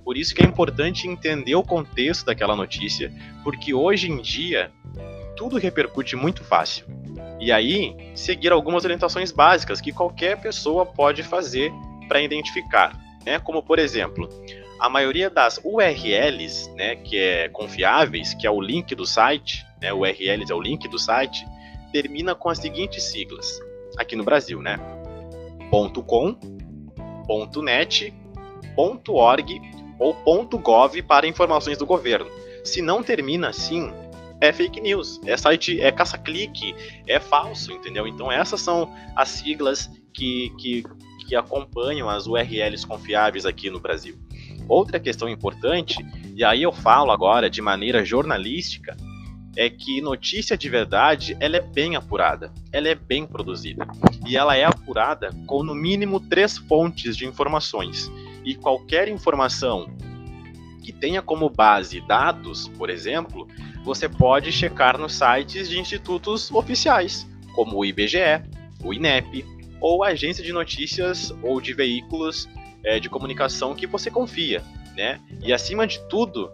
Por 0.04 0.18
isso 0.18 0.34
que 0.34 0.42
é 0.42 0.46
importante 0.46 1.08
entender 1.08 1.54
o 1.54 1.62
contexto 1.62 2.26
daquela 2.26 2.56
notícia, 2.56 3.14
porque 3.44 3.76
hoje 3.76 4.10
em 4.10 4.20
dia 4.22 4.72
tudo 5.38 5.58
repercute 5.58 6.16
muito 6.16 6.44
fácil. 6.44 6.86
E 7.40 7.52
aí, 7.52 7.96
seguir 8.16 8.52
algumas 8.52 8.84
orientações 8.84 9.32
básicas 9.32 9.80
que 9.80 9.94
qualquer 9.94 10.42
pessoa 10.42 10.86
pode 10.86 11.22
fazer 11.22 11.72
para 12.08 12.22
identificar, 12.22 13.00
né? 13.26 13.40
Como 13.40 13.62
por 13.64 13.80
exemplo, 13.80 14.30
a 14.80 14.90
maioria 14.90 15.30
das 15.30 15.60
URLs, 15.64 16.74
né, 16.76 16.96
que 16.96 17.18
é 17.18 17.50
confiáveis, 17.50 18.34
que 18.34 18.48
é 18.48 18.52
o 18.52 18.62
link 18.62 18.96
do 18.96 19.06
site, 19.06 19.66
né, 19.82 19.92
URLs 19.94 20.52
é 20.52 20.56
o 20.56 20.62
link 20.62 20.88
do 20.88 20.98
site, 20.98 21.46
termina 21.92 22.34
com 22.34 22.50
as 22.50 22.60
seguintes 22.60 23.04
siglas 23.04 23.60
aqui 23.98 24.16
no 24.16 24.24
Brasil, 24.24 24.62
né? 24.62 24.78
.com, 26.06 26.36
.net, 27.62 28.14
.org 28.76 29.62
ou 30.00 30.16
.gov 30.46 31.02
para 31.04 31.28
informações 31.28 31.78
do 31.78 31.86
governo. 31.86 32.30
Se 32.64 32.82
não 32.82 33.04
termina 33.04 33.50
assim, 33.50 33.92
é 34.42 34.54
fake 34.54 34.80
news, 34.80 35.20
é 35.26 35.36
site, 35.36 35.82
é 35.82 35.92
caça-clique, 35.92 36.74
é 37.08 37.20
falso, 37.20 37.74
entendeu? 37.74 38.08
Então 38.08 38.32
essas 38.32 38.62
são 38.62 38.94
as 39.16 39.30
siglas 39.30 39.90
que, 40.14 40.52
que, 40.58 40.84
que 41.30 41.36
acompanham 41.36 42.10
as 42.10 42.26
URLs 42.26 42.88
confiáveis 42.88 43.46
aqui 43.46 43.70
no 43.70 43.80
Brasil. 43.80 44.18
Outra 44.68 45.00
questão 45.00 45.30
importante, 45.30 46.04
e 46.36 46.44
aí 46.44 46.64
eu 46.64 46.72
falo 46.72 47.12
agora 47.12 47.52
de 47.52 47.62
maneira 47.62 48.04
jornalística, 48.04 48.98
é 49.56 49.70
que 49.70 50.02
notícia 50.02 50.58
de 50.58 50.68
verdade 50.68 51.38
ela 51.40 51.58
é 51.58 51.62
bem 51.62 51.96
apurada, 51.96 52.52
ela 52.72 52.88
é 52.88 52.96
bem 52.96 53.28
produzida 53.28 53.88
e 54.26 54.36
ela 54.36 54.56
é 54.56 54.64
apurada 54.64 55.30
com 55.46 55.62
no 55.62 55.76
mínimo 55.76 56.20
três 56.20 56.58
fontes 56.58 57.16
de 57.16 57.28
informações 57.28 58.12
e 58.44 58.56
qualquer 58.56 59.08
informação 59.08 59.88
que 60.82 60.92
tenha 60.92 61.22
como 61.22 61.48
base 61.48 62.02
dados, 62.02 62.68
por 62.70 62.90
exemplo, 62.90 63.48
você 63.84 64.10
pode 64.10 64.52
checar 64.52 64.98
nos 64.98 65.14
sites 65.14 65.70
de 65.70 65.78
institutos 65.78 66.50
oficiais, 66.52 67.28
como 67.54 67.78
o 67.78 67.86
IBGE, 67.86 68.42
o 68.84 68.92
INEP 68.94 69.59
ou 69.80 70.04
agência 70.04 70.44
de 70.44 70.52
notícias 70.52 71.34
ou 71.42 71.62
de 71.62 71.74
veículos 71.74 72.48
é, 72.84 73.00
de 73.00 73.10
comunicação 73.10 73.76
que 73.76 73.88
você 73.88 74.10
confia, 74.10 74.64
né? 74.96 75.20
E 75.42 75.54
acima 75.54 75.86
de 75.86 76.00
tudo, 76.08 76.52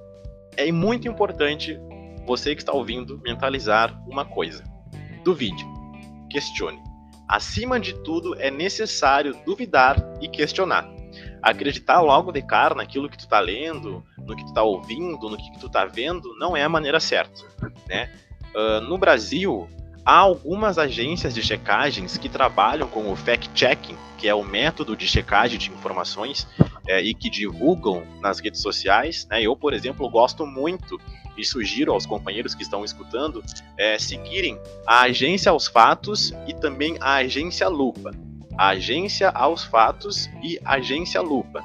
é 0.58 0.72
muito 0.72 1.08
importante 1.08 1.80
você 2.26 2.56
que 2.56 2.62
está 2.62 2.74
ouvindo 2.74 3.20
mentalizar 3.24 3.98
uma 4.08 4.26
coisa. 4.26 4.64
Duvide, 5.24 5.66
questione. 6.30 6.80
Acima 7.28 7.80
de 7.80 7.94
tudo, 8.04 8.40
é 8.40 8.52
necessário 8.52 9.36
duvidar 9.46 9.98
e 10.22 10.28
questionar. 10.28 10.88
Acreditar 11.42 12.02
logo 12.02 12.32
de 12.32 12.42
cara 12.42 12.76
naquilo 12.76 13.10
que 13.10 13.18
tu 13.18 13.22
está 13.22 13.40
lendo, 13.40 14.04
no 14.18 14.36
que 14.36 14.46
tu 14.46 14.54
tá 14.54 14.64
ouvindo, 14.64 15.30
no 15.30 15.38
que 15.38 15.60
tu 15.60 15.70
tá 15.70 15.86
vendo, 15.86 16.36
não 16.38 16.56
é 16.56 16.64
a 16.64 16.70
maneira 16.70 17.00
certa, 17.00 17.42
né? 17.88 18.12
Uh, 18.56 18.82
no 18.82 18.98
Brasil, 18.98 19.68
há 20.06 20.18
algumas 20.20 20.78
agências 20.78 21.34
de 21.34 21.42
checagens 21.42 22.18
que 22.18 22.30
trabalham 22.30 22.88
com 22.88 23.12
o 23.12 23.16
fact-checking, 23.16 23.98
que 24.18 24.28
é 24.28 24.36
o 24.36 24.44
método 24.44 24.96
de 24.96 25.08
checagem 25.08 25.58
de 25.58 25.72
informações 25.72 26.48
é, 26.88 27.02
e 27.02 27.14
que 27.16 27.30
divulgam 27.30 28.06
nas 28.22 28.40
redes 28.40 28.62
sociais. 28.62 29.28
Né? 29.30 29.42
Eu, 29.42 29.56
por 29.56 29.74
exemplo, 29.74 30.08
gosto 30.10 30.46
muito 30.46 31.02
e 31.36 31.44
sugiro 31.44 31.92
aos 31.92 32.06
companheiros 32.06 32.54
que 32.54 32.64
estão 32.64 32.86
escutando 32.86 33.44
é, 33.78 33.98
seguirem 33.98 34.58
a 34.86 35.02
Agência 35.02 35.52
aos 35.52 35.68
Fatos 35.68 36.34
e 36.48 36.54
também 36.54 36.98
a 37.02 37.16
Agência 37.16 37.68
Lupa. 37.68 38.12
A 38.58 38.70
Agência 38.70 39.30
aos 39.30 39.66
Fatos 39.66 40.30
e 40.42 40.60
Agência 40.64 41.20
Lupa. 41.20 41.62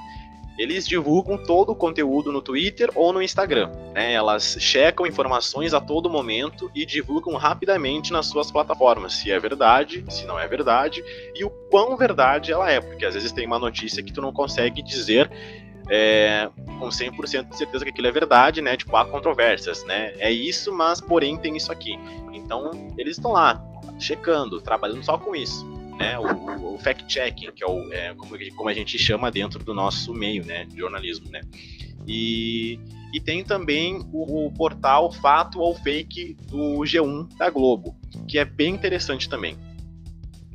Eles 0.60 0.86
divulgam 0.86 1.38
todo 1.38 1.72
o 1.72 1.74
conteúdo 1.74 2.30
no 2.30 2.42
Twitter 2.42 2.90
ou 2.94 3.14
no 3.14 3.22
Instagram. 3.22 3.70
Né? 3.94 4.12
Elas 4.12 4.58
checam 4.60 5.06
informações 5.06 5.72
a 5.72 5.80
todo 5.80 6.10
momento 6.10 6.70
e 6.74 6.84
divulgam 6.84 7.34
rapidamente 7.36 8.12
nas 8.12 8.26
suas 8.26 8.50
plataformas 8.50 9.14
se 9.14 9.32
é 9.32 9.38
verdade, 9.40 10.04
se 10.10 10.26
não 10.26 10.38
é 10.38 10.46
verdade 10.46 11.02
e 11.34 11.42
o 11.44 11.48
quão 11.70 11.96
verdade 11.96 12.52
ela 12.52 12.70
é, 12.70 12.78
porque 12.78 13.06
às 13.06 13.14
vezes 13.14 13.32
tem 13.32 13.46
uma 13.46 13.58
notícia 13.58 14.02
que 14.02 14.12
tu 14.12 14.20
não 14.20 14.34
consegue 14.34 14.82
dizer 14.82 15.30
é, 15.88 16.50
com 16.78 16.90
100% 16.90 17.48
de 17.48 17.56
certeza 17.56 17.82
que 17.82 17.90
aquilo 17.90 18.08
é 18.08 18.12
verdade, 18.12 18.60
né? 18.60 18.76
Tipo, 18.76 18.94
há 18.96 19.06
controvérsias, 19.06 19.82
né? 19.84 20.12
É 20.18 20.30
isso, 20.30 20.74
mas 20.74 21.00
porém 21.00 21.38
tem 21.38 21.56
isso 21.56 21.72
aqui. 21.72 21.98
Então, 22.34 22.70
eles 22.98 23.16
estão 23.16 23.32
lá, 23.32 23.64
checando, 23.98 24.60
trabalhando 24.60 25.02
só 25.02 25.16
com 25.16 25.34
isso 25.34 25.79
né, 26.00 26.18
o, 26.18 26.74
o 26.74 26.78
fact-checking, 26.78 27.52
que 27.52 27.62
é, 27.62 27.66
o, 27.66 27.92
é 27.92 28.14
como, 28.14 28.36
como, 28.56 28.68
a 28.70 28.72
gente 28.72 28.98
chama 28.98 29.30
dentro 29.30 29.62
do 29.62 29.74
nosso 29.74 30.14
meio 30.14 30.44
né, 30.46 30.64
de 30.64 30.78
jornalismo. 30.78 31.30
Né? 31.30 31.42
E, 32.08 32.80
e 33.12 33.20
tem 33.20 33.44
também 33.44 34.00
o, 34.10 34.46
o, 34.46 34.52
portal 34.52 35.12
Fato 35.12 35.60
ou 35.60 35.74
Fake 35.74 36.38
do 36.48 36.78
G1 36.80 37.36
da 37.36 37.50
Globo, 37.50 37.94
que 38.26 38.38
é 38.38 38.46
bem 38.46 38.74
interessante 38.74 39.28
também. 39.28 39.58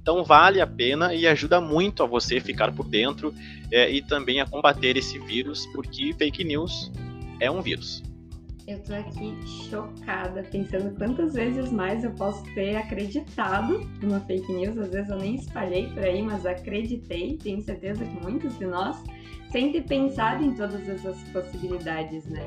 Então 0.01 0.23
vale 0.23 0.59
a 0.59 0.67
pena 0.67 1.13
e 1.13 1.27
ajuda 1.27 1.61
muito 1.61 2.01
a 2.01 2.07
você 2.07 2.39
ficar 2.39 2.71
por 2.73 2.87
dentro 2.87 3.33
é, 3.71 3.89
e 3.91 4.01
também 4.01 4.41
a 4.41 4.47
combater 4.47 4.97
esse 4.97 5.19
vírus, 5.19 5.67
porque 5.67 6.13
fake 6.13 6.43
news 6.43 6.91
é 7.39 7.49
um 7.49 7.61
vírus. 7.61 8.03
Eu 8.67 8.81
tô 8.81 8.95
aqui 8.95 9.35
chocada, 9.69 10.41
pensando 10.51 10.97
quantas 10.97 11.33
vezes 11.33 11.71
mais 11.71 12.03
eu 12.03 12.11
posso 12.13 12.43
ter 12.55 12.75
acreditado 12.75 13.79
numa 14.01 14.19
fake 14.21 14.51
news. 14.51 14.75
Às 14.77 14.89
vezes 14.89 15.09
eu 15.11 15.17
nem 15.17 15.35
espalhei 15.35 15.87
por 15.89 16.03
aí, 16.03 16.23
mas 16.23 16.47
acreditei. 16.47 17.37
Tenho 17.37 17.61
certeza 17.61 18.03
que 18.03 18.23
muitos 18.23 18.57
de 18.57 18.65
nós, 18.65 18.97
sem 19.51 19.71
ter 19.71 19.83
pensado 19.83 20.43
em 20.43 20.55
todas 20.55 20.89
essas 20.89 21.15
possibilidades, 21.25 22.25
né? 22.25 22.41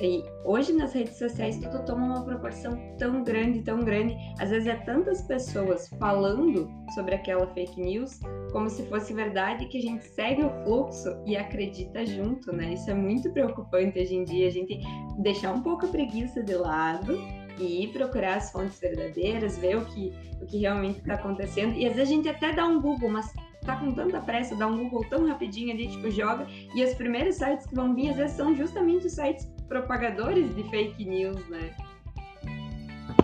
E 0.00 0.24
hoje 0.44 0.72
nas 0.72 0.94
redes 0.94 1.18
sociais 1.18 1.58
tudo 1.58 1.84
toma 1.84 2.06
uma 2.06 2.24
proporção 2.24 2.78
tão 2.98 3.22
grande, 3.22 3.62
tão 3.62 3.80
grande. 3.80 4.16
Às 4.38 4.50
vezes 4.50 4.66
é 4.66 4.76
tantas 4.76 5.22
pessoas 5.22 5.88
falando 5.98 6.70
sobre 6.94 7.14
aquela 7.14 7.46
fake 7.48 7.80
news 7.80 8.18
como 8.50 8.68
se 8.68 8.82
fosse 8.86 9.12
verdade 9.12 9.66
que 9.66 9.78
a 9.78 9.82
gente 9.82 10.04
segue 10.04 10.42
o 10.42 10.50
fluxo 10.64 11.16
e 11.26 11.36
acredita 11.36 12.04
junto, 12.04 12.50
né? 12.52 12.72
Isso 12.72 12.90
é 12.90 12.94
muito 12.94 13.30
preocupante 13.30 13.98
hoje 13.98 14.14
em 14.14 14.24
dia, 14.24 14.48
a 14.48 14.50
gente 14.50 14.80
deixar 15.18 15.52
um 15.52 15.62
pouco 15.62 15.86
a 15.86 15.88
preguiça 15.88 16.42
de 16.42 16.54
lado 16.54 17.18
e 17.58 17.88
procurar 17.88 18.38
as 18.38 18.50
fontes 18.50 18.80
verdadeiras, 18.80 19.58
ver 19.58 19.76
o 19.76 19.84
que, 19.84 20.12
o 20.40 20.46
que 20.46 20.58
realmente 20.58 20.98
está 20.98 21.14
acontecendo. 21.14 21.74
E 21.74 21.86
às 21.86 21.94
vezes 21.94 22.10
a 22.10 22.14
gente 22.14 22.28
até 22.28 22.52
dá 22.52 22.66
um 22.66 22.80
Google, 22.80 23.10
mas 23.10 23.32
tá 23.64 23.76
com 23.76 23.92
tanta 23.92 24.20
pressa, 24.20 24.56
dá 24.56 24.66
um 24.66 24.78
Google 24.84 25.04
tão 25.10 25.26
rapidinho 25.26 25.72
ali, 25.72 25.88
tipo, 25.88 26.10
joga, 26.10 26.46
e 26.74 26.82
os 26.82 26.94
primeiros 26.94 27.36
sites 27.36 27.66
que 27.66 27.74
vão 27.74 27.94
vir, 27.94 28.10
às 28.10 28.16
vezes, 28.16 28.36
são 28.36 28.56
justamente 28.56 29.06
os 29.06 29.12
sites 29.12 29.46
propagadores 29.70 30.52
de 30.56 30.64
fake 30.64 31.04
news, 31.04 31.48
né? 31.48 31.70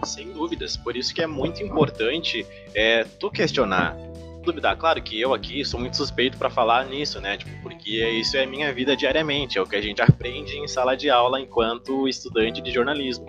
Sem 0.04 0.32
dúvidas, 0.32 0.76
por 0.76 0.96
isso 0.96 1.12
que 1.12 1.20
é 1.20 1.26
muito 1.26 1.60
importante 1.60 2.46
é, 2.72 3.02
tu 3.02 3.28
questionar, 3.32 3.96
duvidar. 4.44 4.76
Claro 4.76 5.02
que 5.02 5.20
eu 5.20 5.34
aqui 5.34 5.64
sou 5.64 5.80
muito 5.80 5.96
suspeito 5.96 6.38
para 6.38 6.48
falar 6.48 6.86
nisso, 6.86 7.20
né? 7.20 7.36
Tipo, 7.36 7.50
porque 7.62 8.08
isso 8.10 8.36
é 8.36 8.46
minha 8.46 8.72
vida 8.72 8.96
diariamente, 8.96 9.58
é 9.58 9.60
o 9.60 9.66
que 9.66 9.74
a 9.74 9.80
gente 9.80 10.00
aprende 10.00 10.56
em 10.56 10.68
sala 10.68 10.96
de 10.96 11.10
aula 11.10 11.40
enquanto 11.40 12.06
estudante 12.06 12.60
de 12.60 12.70
jornalismo. 12.70 13.26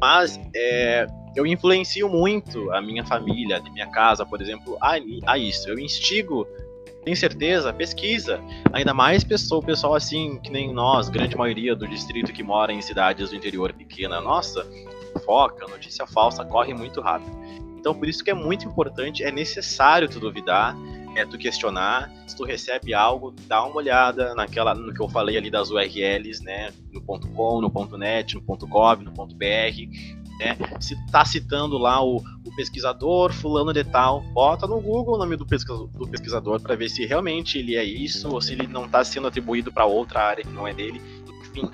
Mas 0.00 0.40
é, 0.54 1.06
eu 1.36 1.46
influencio 1.46 2.08
muito 2.08 2.72
a 2.72 2.82
minha 2.82 3.04
família, 3.04 3.58
a 3.58 3.70
minha 3.70 3.86
casa, 3.86 4.26
por 4.26 4.42
exemplo, 4.42 4.76
a, 4.80 4.96
a 5.26 5.38
isso. 5.38 5.68
Eu 5.68 5.78
instigo, 5.78 6.44
tem 7.06 7.14
certeza, 7.14 7.72
pesquisa. 7.72 8.40
Ainda 8.72 8.92
mais 8.92 9.22
pessoa, 9.22 9.62
pessoal 9.62 9.94
assim, 9.94 10.40
que 10.42 10.50
nem 10.50 10.74
nós, 10.74 11.08
grande 11.08 11.36
maioria 11.36 11.76
do 11.76 11.86
distrito 11.86 12.32
que 12.32 12.42
mora 12.42 12.72
em 12.72 12.82
cidades 12.82 13.30
do 13.30 13.36
interior 13.36 13.72
pequena. 13.72 14.20
Nossa, 14.20 14.66
foca, 15.24 15.68
notícia 15.68 16.04
falsa 16.04 16.44
corre 16.44 16.74
muito 16.74 17.00
rápido. 17.00 17.30
Então, 17.78 17.94
por 17.94 18.08
isso 18.08 18.24
que 18.24 18.30
é 18.32 18.34
muito 18.34 18.66
importante, 18.66 19.22
é 19.22 19.30
necessário 19.30 20.08
tu 20.08 20.18
duvidar, 20.18 20.76
é 21.14 21.24
tu 21.24 21.38
questionar. 21.38 22.10
Se 22.26 22.36
tu 22.36 22.42
recebe 22.42 22.92
algo, 22.92 23.32
dá 23.46 23.62
uma 23.64 23.76
olhada 23.76 24.34
naquela, 24.34 24.74
no 24.74 24.92
que 24.92 25.00
eu 25.00 25.08
falei 25.08 25.36
ali 25.36 25.48
das 25.48 25.70
URLs, 25.70 26.42
né? 26.42 26.72
No 26.92 27.00
.com, 27.00 27.60
no 27.60 27.96
.net, 27.96 28.34
no 28.34 28.42
.gov, 28.42 29.04
no 29.04 29.12
.br 29.12 30.26
né? 30.38 30.56
Se 30.80 30.94
tá 31.10 31.24
citando 31.24 31.78
lá 31.78 32.02
o, 32.02 32.16
o, 32.16 32.22
pesquisador 32.56 33.32
fulano 33.32 33.72
de 33.72 33.84
tal, 33.84 34.22
bota 34.32 34.66
no 34.66 34.80
Google 34.80 35.14
o 35.14 35.18
nome 35.18 35.36
do 35.36 35.46
pesquisador, 35.46 35.86
do 35.88 36.08
pesquisador 36.08 36.60
para 36.60 36.74
ver 36.74 36.88
se 36.88 37.04
realmente 37.04 37.58
ele 37.58 37.76
é 37.76 37.84
isso 37.84 38.28
ou 38.32 38.40
se 38.40 38.54
ele 38.54 38.66
não 38.66 38.86
está 38.86 39.04
sendo 39.04 39.28
atribuído 39.28 39.70
para 39.70 39.84
outra 39.84 40.22
área 40.22 40.42
que 40.42 40.50
não 40.50 40.66
é 40.66 40.72
dele. 40.72 41.00
Enfim, 41.42 41.70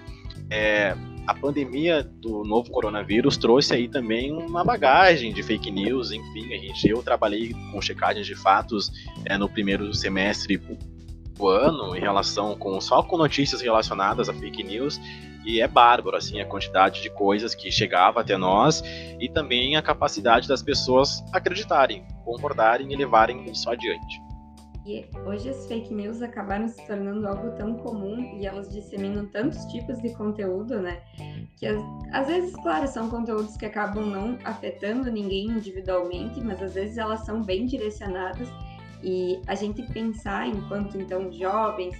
é, 0.51 0.97
a 1.27 1.35
pandemia 1.35 2.03
do 2.03 2.45
novo 2.45 2.71
coronavírus 2.71 3.37
trouxe 3.37 3.75
aí 3.75 3.89
também 3.89 4.33
uma 4.33 4.65
bagagem 4.65 5.33
de 5.33 5.43
fake 5.43 5.71
news, 5.71 6.11
enfim, 6.11 6.53
a 6.53 6.59
gente, 6.59 6.89
eu 6.89 7.03
trabalhei 7.03 7.55
com 7.71 7.81
checagens 7.81 8.27
de 8.27 8.35
fatos 8.35 8.91
é, 9.25 9.39
no 9.39 9.49
primeiro 9.49 9.95
semestre 9.95 10.59
do 10.59 11.49
ano 11.49 11.97
em 11.97 12.01
relação 12.01 12.57
com 12.57 12.81
só 12.81 13.03
com 13.03 13.17
notícias 13.17 13.61
relacionadas 13.61 14.29
a 14.29 14.35
fake 14.35 14.63
news 14.63 15.01
e 15.45 15.61
é 15.61 15.69
bárbaro, 15.69 16.17
assim, 16.17 16.41
a 16.41 16.47
quantidade 16.47 17.03
de 17.03 17.11
coisas 17.11 17.55
que 17.55 17.71
chegava 17.71 18.21
até 18.21 18.37
nós 18.37 18.83
e 19.21 19.29
também 19.29 19.77
a 19.77 19.83
capacidade 19.83 20.49
das 20.49 20.63
pessoas 20.63 21.23
acreditarem, 21.33 22.05
concordarem 22.25 22.93
e 22.93 22.97
levarem 22.97 23.51
isso 23.51 23.69
adiante. 23.71 24.21
E 24.85 25.07
hoje 25.25 25.49
as 25.49 25.67
fake 25.69 25.95
news 25.95 26.23
acabaram 26.23 26.67
se 26.67 26.85
tornando 26.87 27.27
algo 27.29 27.53
tão 27.57 27.75
comum 27.75 28.37
e 28.37 28.47
elas 28.47 28.69
disseminam 28.69 29.27
tantos 29.27 29.65
tipos 29.67 30.01
de 30.03 30.13
conteúdo, 30.15 30.81
né? 30.81 31.01
Que 31.57 31.69
às 32.13 32.27
vezes, 32.27 32.55
claro, 32.57 32.89
são 32.89 33.09
conteúdos 33.09 33.57
que 33.57 33.65
acabam 33.65 34.05
não 34.05 34.37
afetando 34.45 35.09
ninguém 35.09 35.47
individualmente, 35.47 36.41
mas 36.41 36.61
às 36.61 36.75
vezes 36.75 36.99
elas 36.99 37.21
são 37.25 37.45
bem 37.45 37.65
direcionadas 37.67 38.49
e 39.05 39.41
a 39.47 39.55
gente 39.55 39.83
pensar 39.93 40.49
enquanto 40.49 40.99
então 40.99 41.31
jovens, 41.31 41.97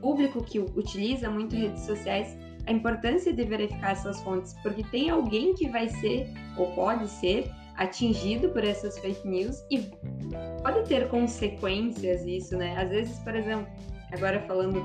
público 0.00 0.42
que 0.42 0.58
utiliza 0.58 1.30
muito 1.30 1.56
redes 1.56 1.82
sociais 1.82 2.36
a 2.66 2.72
importância 2.72 3.32
de 3.32 3.44
verificar 3.44 3.92
essas 3.92 4.20
fontes, 4.22 4.54
porque 4.62 4.82
tem 4.84 5.08
alguém 5.10 5.54
que 5.54 5.68
vai 5.68 5.88
ser 5.88 6.30
ou 6.56 6.70
pode 6.74 7.08
ser 7.08 7.50
atingido 7.76 8.50
por 8.50 8.64
essas 8.64 8.98
fake 8.98 9.26
news 9.26 9.64
e 9.70 9.78
pode 10.62 10.86
ter 10.88 11.08
consequências 11.08 12.26
isso, 12.26 12.56
né? 12.56 12.76
Às 12.76 12.90
vezes, 12.90 13.18
por 13.20 13.34
exemplo, 13.34 13.66
agora 14.12 14.40
falando 14.46 14.82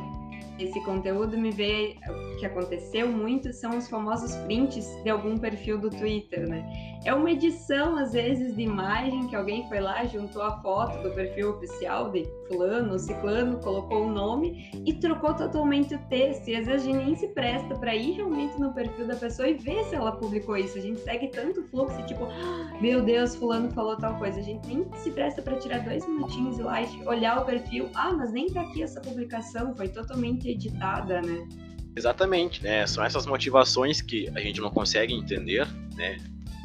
esse 0.59 0.79
conteúdo 0.85 1.37
me 1.37 1.51
vê 1.51 1.95
o 2.07 2.32
que 2.39 2.45
aconteceu 2.45 3.07
muito 3.11 3.51
são 3.53 3.77
os 3.77 3.89
famosos 3.89 4.35
prints 4.45 4.87
de 5.03 5.09
algum 5.09 5.37
perfil 5.37 5.79
do 5.79 5.89
Twitter, 5.89 6.47
né? 6.47 6.63
É 7.05 7.13
uma 7.13 7.31
edição 7.31 7.97
às 7.97 8.13
vezes 8.13 8.55
de 8.55 8.61
imagem 8.61 9.27
que 9.27 9.35
alguém 9.35 9.67
foi 9.67 9.79
lá, 9.79 10.05
juntou 10.05 10.41
a 10.41 10.61
foto 10.61 11.01
do 11.03 11.13
perfil 11.13 11.51
oficial 11.51 12.09
de 12.11 12.25
fulano, 12.47 12.97
ciclano, 12.97 13.59
colocou 13.59 14.05
o 14.05 14.09
nome 14.09 14.69
e 14.85 14.93
trocou 14.93 15.33
totalmente 15.33 15.95
o 15.95 15.99
texto. 16.07 16.47
E 16.47 16.55
às 16.55 16.65
vezes 16.65 16.87
a 16.87 16.91
gente 16.91 17.05
nem 17.05 17.15
se 17.15 17.27
presta 17.29 17.75
para 17.75 17.93
ir 17.95 18.13
realmente 18.13 18.59
no 18.59 18.73
perfil 18.73 19.07
da 19.07 19.15
pessoa 19.15 19.49
e 19.49 19.55
ver 19.55 19.83
se 19.85 19.95
ela 19.95 20.13
publicou 20.13 20.55
isso. 20.55 20.77
A 20.77 20.81
gente 20.81 21.01
segue 21.01 21.27
tanto 21.27 21.63
fluxo, 21.63 22.01
tipo, 22.05 22.23
ah, 22.25 22.77
meu 22.79 23.01
Deus, 23.01 23.35
fulano 23.35 23.69
falou 23.71 23.97
tal 23.97 24.17
coisa. 24.17 24.39
A 24.39 24.43
gente 24.43 24.65
nem 24.67 24.85
se 24.95 25.11
presta 25.11 25.41
para 25.41 25.57
tirar 25.57 25.79
dois 25.79 26.07
minutinhos 26.07 26.57
lá 26.59 26.81
e 26.81 27.07
olhar 27.07 27.41
o 27.41 27.45
perfil. 27.45 27.89
Ah, 27.95 28.13
mas 28.13 28.31
nem 28.31 28.47
tá 28.47 28.61
aqui 28.61 28.81
essa 28.81 29.01
publicação, 29.01 29.75
foi 29.75 29.89
totalmente 29.89 30.47
editada, 30.47 31.21
né? 31.21 31.47
Exatamente, 31.95 32.63
né? 32.63 32.87
São 32.87 33.03
essas 33.03 33.25
motivações 33.25 34.01
que 34.01 34.29
a 34.35 34.39
gente 34.39 34.59
não 34.59 34.69
consegue 34.69 35.13
entender, 35.13 35.67
né? 35.95 36.17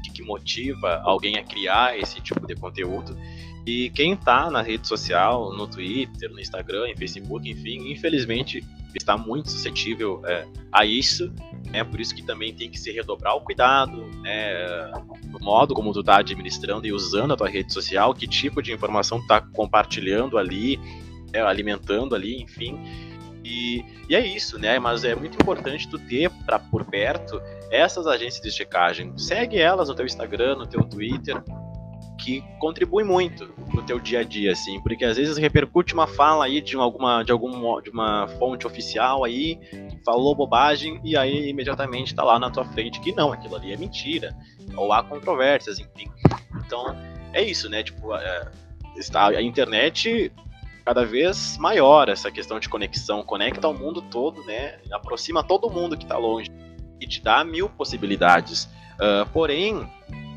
De 0.02 0.10
que 0.10 0.22
motiva 0.22 1.00
alguém 1.04 1.36
a 1.36 1.44
criar 1.44 1.98
esse 1.98 2.20
tipo 2.20 2.46
de 2.46 2.54
conteúdo. 2.54 3.16
E 3.66 3.90
quem 3.90 4.14
está 4.14 4.50
na 4.50 4.62
rede 4.62 4.88
social, 4.88 5.52
no 5.52 5.66
Twitter, 5.66 6.30
no 6.30 6.40
Instagram, 6.40 6.88
em 6.88 6.96
Facebook, 6.96 7.48
enfim, 7.48 7.92
infelizmente 7.92 8.64
está 8.94 9.18
muito 9.18 9.50
suscetível 9.50 10.22
é, 10.24 10.46
a 10.72 10.86
isso, 10.86 11.30
né? 11.66 11.84
Por 11.84 12.00
isso 12.00 12.14
que 12.14 12.22
também 12.22 12.54
tem 12.54 12.70
que 12.70 12.80
se 12.80 12.90
redobrar 12.90 13.36
o 13.36 13.42
cuidado, 13.42 14.06
né? 14.22 14.90
No 15.26 15.38
modo 15.40 15.74
como 15.74 15.92
tu 15.92 16.00
está 16.00 16.20
administrando 16.20 16.86
e 16.86 16.92
usando 16.92 17.34
a 17.34 17.36
tua 17.36 17.50
rede 17.50 17.70
social, 17.70 18.14
que 18.14 18.26
tipo 18.26 18.62
de 18.62 18.72
informação 18.72 19.20
tu 19.20 19.26
tá 19.26 19.42
compartilhando 19.42 20.38
ali, 20.38 20.80
é, 21.34 21.42
alimentando 21.42 22.14
ali, 22.14 22.40
enfim 22.40 22.78
E, 23.48 23.82
e 24.10 24.14
é 24.14 24.24
isso, 24.24 24.58
né? 24.58 24.78
Mas 24.78 25.04
é 25.04 25.14
muito 25.14 25.36
importante 25.40 25.88
tu 25.88 25.98
ter 25.98 26.30
pra, 26.44 26.58
por 26.58 26.84
perto 26.84 27.40
essas 27.70 28.06
agências 28.06 28.42
de 28.42 28.50
checagem. 28.50 29.16
Segue 29.16 29.58
elas 29.58 29.88
no 29.88 29.94
teu 29.94 30.04
Instagram, 30.04 30.56
no 30.56 30.66
teu 30.66 30.84
Twitter, 30.84 31.42
que 32.20 32.42
contribui 32.58 33.04
muito 33.04 33.50
no 33.72 33.82
teu 33.82 33.98
dia 33.98 34.20
a 34.20 34.22
dia, 34.22 34.52
assim, 34.52 34.80
porque 34.82 35.04
às 35.04 35.16
vezes 35.16 35.38
repercute 35.38 35.94
uma 35.94 36.06
fala 36.06 36.44
aí 36.44 36.60
de 36.60 36.76
alguma 36.76 37.22
de 37.22 37.32
algum 37.32 37.80
de 37.80 37.88
uma 37.88 38.28
fonte 38.38 38.66
oficial 38.66 39.24
aí, 39.24 39.58
falou 40.04 40.34
bobagem 40.34 41.00
e 41.02 41.16
aí 41.16 41.48
imediatamente 41.48 42.14
tá 42.14 42.24
lá 42.24 42.38
na 42.38 42.50
tua 42.50 42.64
frente 42.66 43.00
que 43.00 43.12
não, 43.12 43.32
aquilo 43.32 43.56
ali 43.56 43.72
é 43.72 43.76
mentira, 43.76 44.36
ou 44.76 44.92
há 44.92 45.02
controvérsias, 45.02 45.78
enfim. 45.78 46.10
Então, 46.66 46.94
é 47.32 47.42
isso, 47.42 47.70
né? 47.70 47.82
Tipo, 47.82 48.14
é, 48.14 48.50
está 48.96 49.28
a 49.28 49.42
internet 49.42 50.30
cada 50.88 51.04
vez 51.04 51.58
maior 51.58 52.08
essa 52.08 52.30
questão 52.30 52.58
de 52.58 52.66
conexão, 52.66 53.22
conecta 53.22 53.68
o 53.68 53.74
mundo 53.74 54.00
todo, 54.00 54.42
né? 54.44 54.78
Aproxima 54.90 55.44
todo 55.44 55.68
mundo 55.68 55.98
que 55.98 56.04
está 56.04 56.16
longe 56.16 56.50
e 56.98 57.06
te 57.06 57.22
dá 57.22 57.44
mil 57.44 57.68
possibilidades. 57.68 58.64
Uh, 58.94 59.28
porém, 59.30 59.86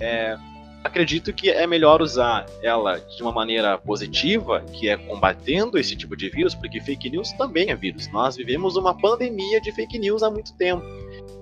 é, 0.01 0.37
acredito 0.83 1.31
que 1.31 1.49
é 1.49 1.65
melhor 1.65 2.01
usar 2.01 2.45
ela 2.61 2.99
de 2.99 3.23
uma 3.23 3.31
maneira 3.31 3.77
positiva, 3.77 4.59
que 4.73 4.89
é 4.89 4.97
combatendo 4.97 5.77
esse 5.77 5.95
tipo 5.95 6.17
de 6.17 6.27
vírus, 6.27 6.53
porque 6.53 6.81
fake 6.81 7.09
news 7.09 7.31
também 7.31 7.69
é 7.69 7.75
vírus. 7.75 8.11
Nós 8.11 8.35
vivemos 8.35 8.75
uma 8.75 8.93
pandemia 8.93 9.61
de 9.61 9.71
fake 9.71 9.97
news 9.97 10.21
há 10.21 10.29
muito 10.29 10.53
tempo. 10.57 10.83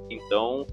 Então, 0.07 0.67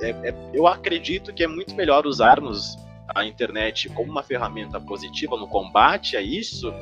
é, 0.00 0.08
é, 0.08 0.34
eu 0.54 0.66
acredito 0.66 1.30
que 1.34 1.44
é 1.44 1.46
muito 1.46 1.74
melhor 1.74 2.06
usarmos 2.06 2.78
a 3.14 3.22
internet 3.22 3.90
como 3.90 4.10
uma 4.10 4.22
ferramenta 4.22 4.80
positiva 4.80 5.36
no 5.36 5.46
combate 5.46 6.16
a 6.16 6.22
isso 6.22 6.72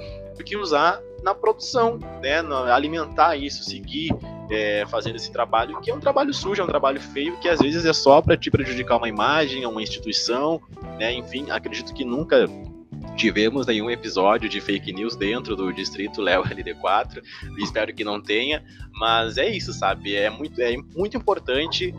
que 0.44 0.57
usar 0.57 1.01
na 1.22 1.35
produção, 1.35 1.98
né, 2.22 2.40
alimentar 2.72 3.37
isso, 3.37 3.64
seguir 3.64 4.14
é, 4.51 4.85
fazendo 4.87 5.16
esse 5.16 5.31
trabalho, 5.31 5.81
que 5.81 5.90
é 5.90 5.94
um 5.94 6.01
trabalho 6.01 6.33
sujo, 6.33 6.61
é 6.61 6.64
um 6.64 6.68
trabalho 6.68 7.01
feio, 7.01 7.37
que 7.38 7.48
às 7.48 7.61
vezes 7.61 7.85
é 7.85 7.92
só 7.92 8.22
para 8.22 8.37
te 8.37 8.51
prejudicar 8.51 8.96
uma 8.96 9.09
imagem, 9.09 9.66
uma 9.66 9.83
instituição, 9.83 10.61
né, 10.98 11.12
enfim, 11.12 11.51
acredito 11.51 11.92
que 11.92 12.05
nunca 12.05 12.46
tivemos 13.16 13.66
nenhum 13.66 13.90
episódio 13.90 14.48
de 14.48 14.61
fake 14.61 14.92
news 14.92 15.16
dentro 15.16 15.57
do 15.57 15.72
distrito 15.72 16.22
Léo 16.22 16.44
LD4, 16.44 17.20
espero 17.59 17.92
que 17.92 18.05
não 18.05 18.20
tenha, 18.20 18.64
mas 18.92 19.37
é 19.37 19.48
isso, 19.48 19.72
sabe, 19.72 20.14
é 20.14 20.31
muito, 20.31 20.61
é 20.62 20.77
muito 20.94 21.16
importante 21.16 21.92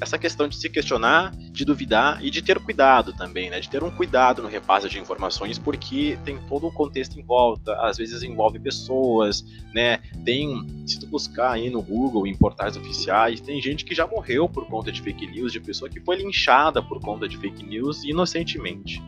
essa 0.00 0.18
questão 0.18 0.48
de 0.48 0.56
se 0.56 0.68
questionar, 0.68 1.34
de 1.36 1.64
duvidar 1.64 2.24
e 2.24 2.30
de 2.30 2.42
ter 2.42 2.58
cuidado 2.58 3.12
também, 3.12 3.50
né? 3.50 3.60
De 3.60 3.68
ter 3.68 3.82
um 3.82 3.90
cuidado 3.90 4.42
no 4.42 4.48
repasse 4.48 4.88
de 4.88 4.98
informações, 4.98 5.58
porque 5.58 6.18
tem 6.24 6.38
todo 6.48 6.66
o 6.66 6.72
contexto 6.72 7.18
em 7.18 7.22
volta, 7.22 7.74
às 7.80 7.96
vezes 7.96 8.22
envolve 8.22 8.58
pessoas, 8.58 9.44
né? 9.74 9.98
Tem, 10.24 10.66
se 10.86 10.98
tu 11.00 11.06
buscar 11.06 11.52
aí 11.52 11.70
no 11.70 11.82
Google, 11.82 12.26
em 12.26 12.34
portais 12.34 12.76
oficiais, 12.76 13.40
tem 13.40 13.60
gente 13.60 13.84
que 13.84 13.94
já 13.94 14.06
morreu 14.06 14.48
por 14.48 14.66
conta 14.66 14.92
de 14.92 15.00
fake 15.00 15.26
news, 15.26 15.52
de 15.52 15.60
pessoa 15.60 15.88
que 15.90 16.00
foi 16.00 16.16
linchada 16.16 16.82
por 16.82 17.00
conta 17.00 17.28
de 17.28 17.36
fake 17.36 17.64
news 17.64 18.04
inocentemente. 18.04 19.02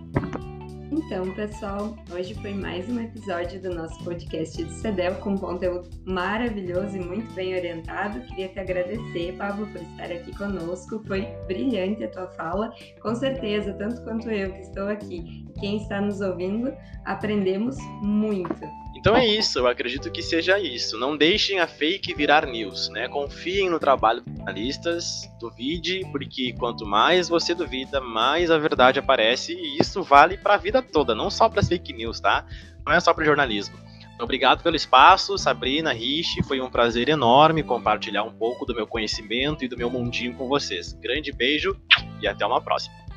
Então, 0.91 1.35
pessoal, 1.35 1.95
hoje 2.11 2.35
foi 2.35 2.55
mais 2.55 2.89
um 2.89 2.99
episódio 2.99 3.61
do 3.61 3.75
nosso 3.75 4.03
podcast 4.03 4.65
de 4.65 4.73
CEDEL 4.73 5.17
com 5.17 5.37
conteúdo 5.37 5.91
maravilhoso 6.07 6.97
e 6.97 7.01
muito 7.01 7.31
bem 7.35 7.55
orientado. 7.55 8.21
Queria 8.23 8.49
te 8.49 8.59
agradecer, 8.59 9.37
Pablo, 9.37 9.67
por 9.67 9.83
estar 9.83 10.11
aqui 10.11 10.35
conosco. 10.35 11.03
Foi 11.07 11.27
brilhante 11.47 12.05
a 12.05 12.09
tua 12.09 12.29
fala. 12.29 12.73
Com 13.03 13.15
certeza, 13.15 13.75
tanto 13.75 14.03
quanto 14.03 14.31
eu 14.31 14.51
que 14.51 14.61
estou 14.61 14.89
aqui, 14.89 15.45
quem 15.61 15.77
está 15.77 16.01
nos 16.01 16.23
ouvindo, 16.23 16.73
aprendemos 17.05 17.77
muito. 18.03 18.65
Então 18.99 19.17
é 19.17 19.25
isso, 19.25 19.61
eu 19.61 19.69
acredito 19.69 20.11
que 20.11 20.21
seja 20.21 20.59
isso. 20.59 20.99
Não 20.99 21.17
deixem 21.17 21.61
a 21.61 21.69
fake 21.69 22.13
virar 22.15 22.45
news, 22.45 22.89
né? 22.89 23.07
Confiem 23.07 23.71
no 23.71 23.79
trabalho 23.79 24.23
dos 24.23 24.35
jornalistas, 24.35 25.31
duvide, 25.41 26.05
porque 26.11 26.53
quanto 26.59 26.85
mais 26.85 27.29
você 27.29 27.55
duvida, 27.55 28.01
mais 28.01 28.51
a 28.51 28.59
verdade 28.59 28.99
aparece, 28.99 29.55
e 29.55 29.79
isso 29.81 30.03
vale 30.03 30.37
para 30.37 30.55
a 30.55 30.59
vida 30.59 30.83
toda, 30.83 31.15
não 31.15 31.31
só 31.31 31.49
para 31.49 31.61
as 31.61 31.69
fake 31.69 31.93
news, 31.93 32.19
tá? 32.19 32.45
Não 32.85 32.93
é 32.93 32.99
só 32.99 33.15
para 33.15 33.25
jornalismo. 33.25 33.79
Obrigado 34.21 34.65
pelo 34.65 34.75
espaço, 34.75 35.39
Sabrina, 35.39 35.93
Rich. 35.93 36.43
Foi 36.43 36.61
um 36.61 36.69
prazer 36.69 37.09
enorme 37.09 37.63
compartilhar 37.63 38.25
um 38.25 38.33
pouco 38.33 38.67
do 38.67 38.75
meu 38.75 38.85
conhecimento 38.87 39.65
e 39.65 39.69
do 39.69 39.77
meu 39.77 39.89
mundinho 39.89 40.35
com 40.35 40.49
vocês. 40.49 40.93
Grande 40.93 41.31
beijo 41.31 41.81
e 42.21 42.27
até 42.27 42.45
uma 42.45 42.61
próxima. 42.61 43.08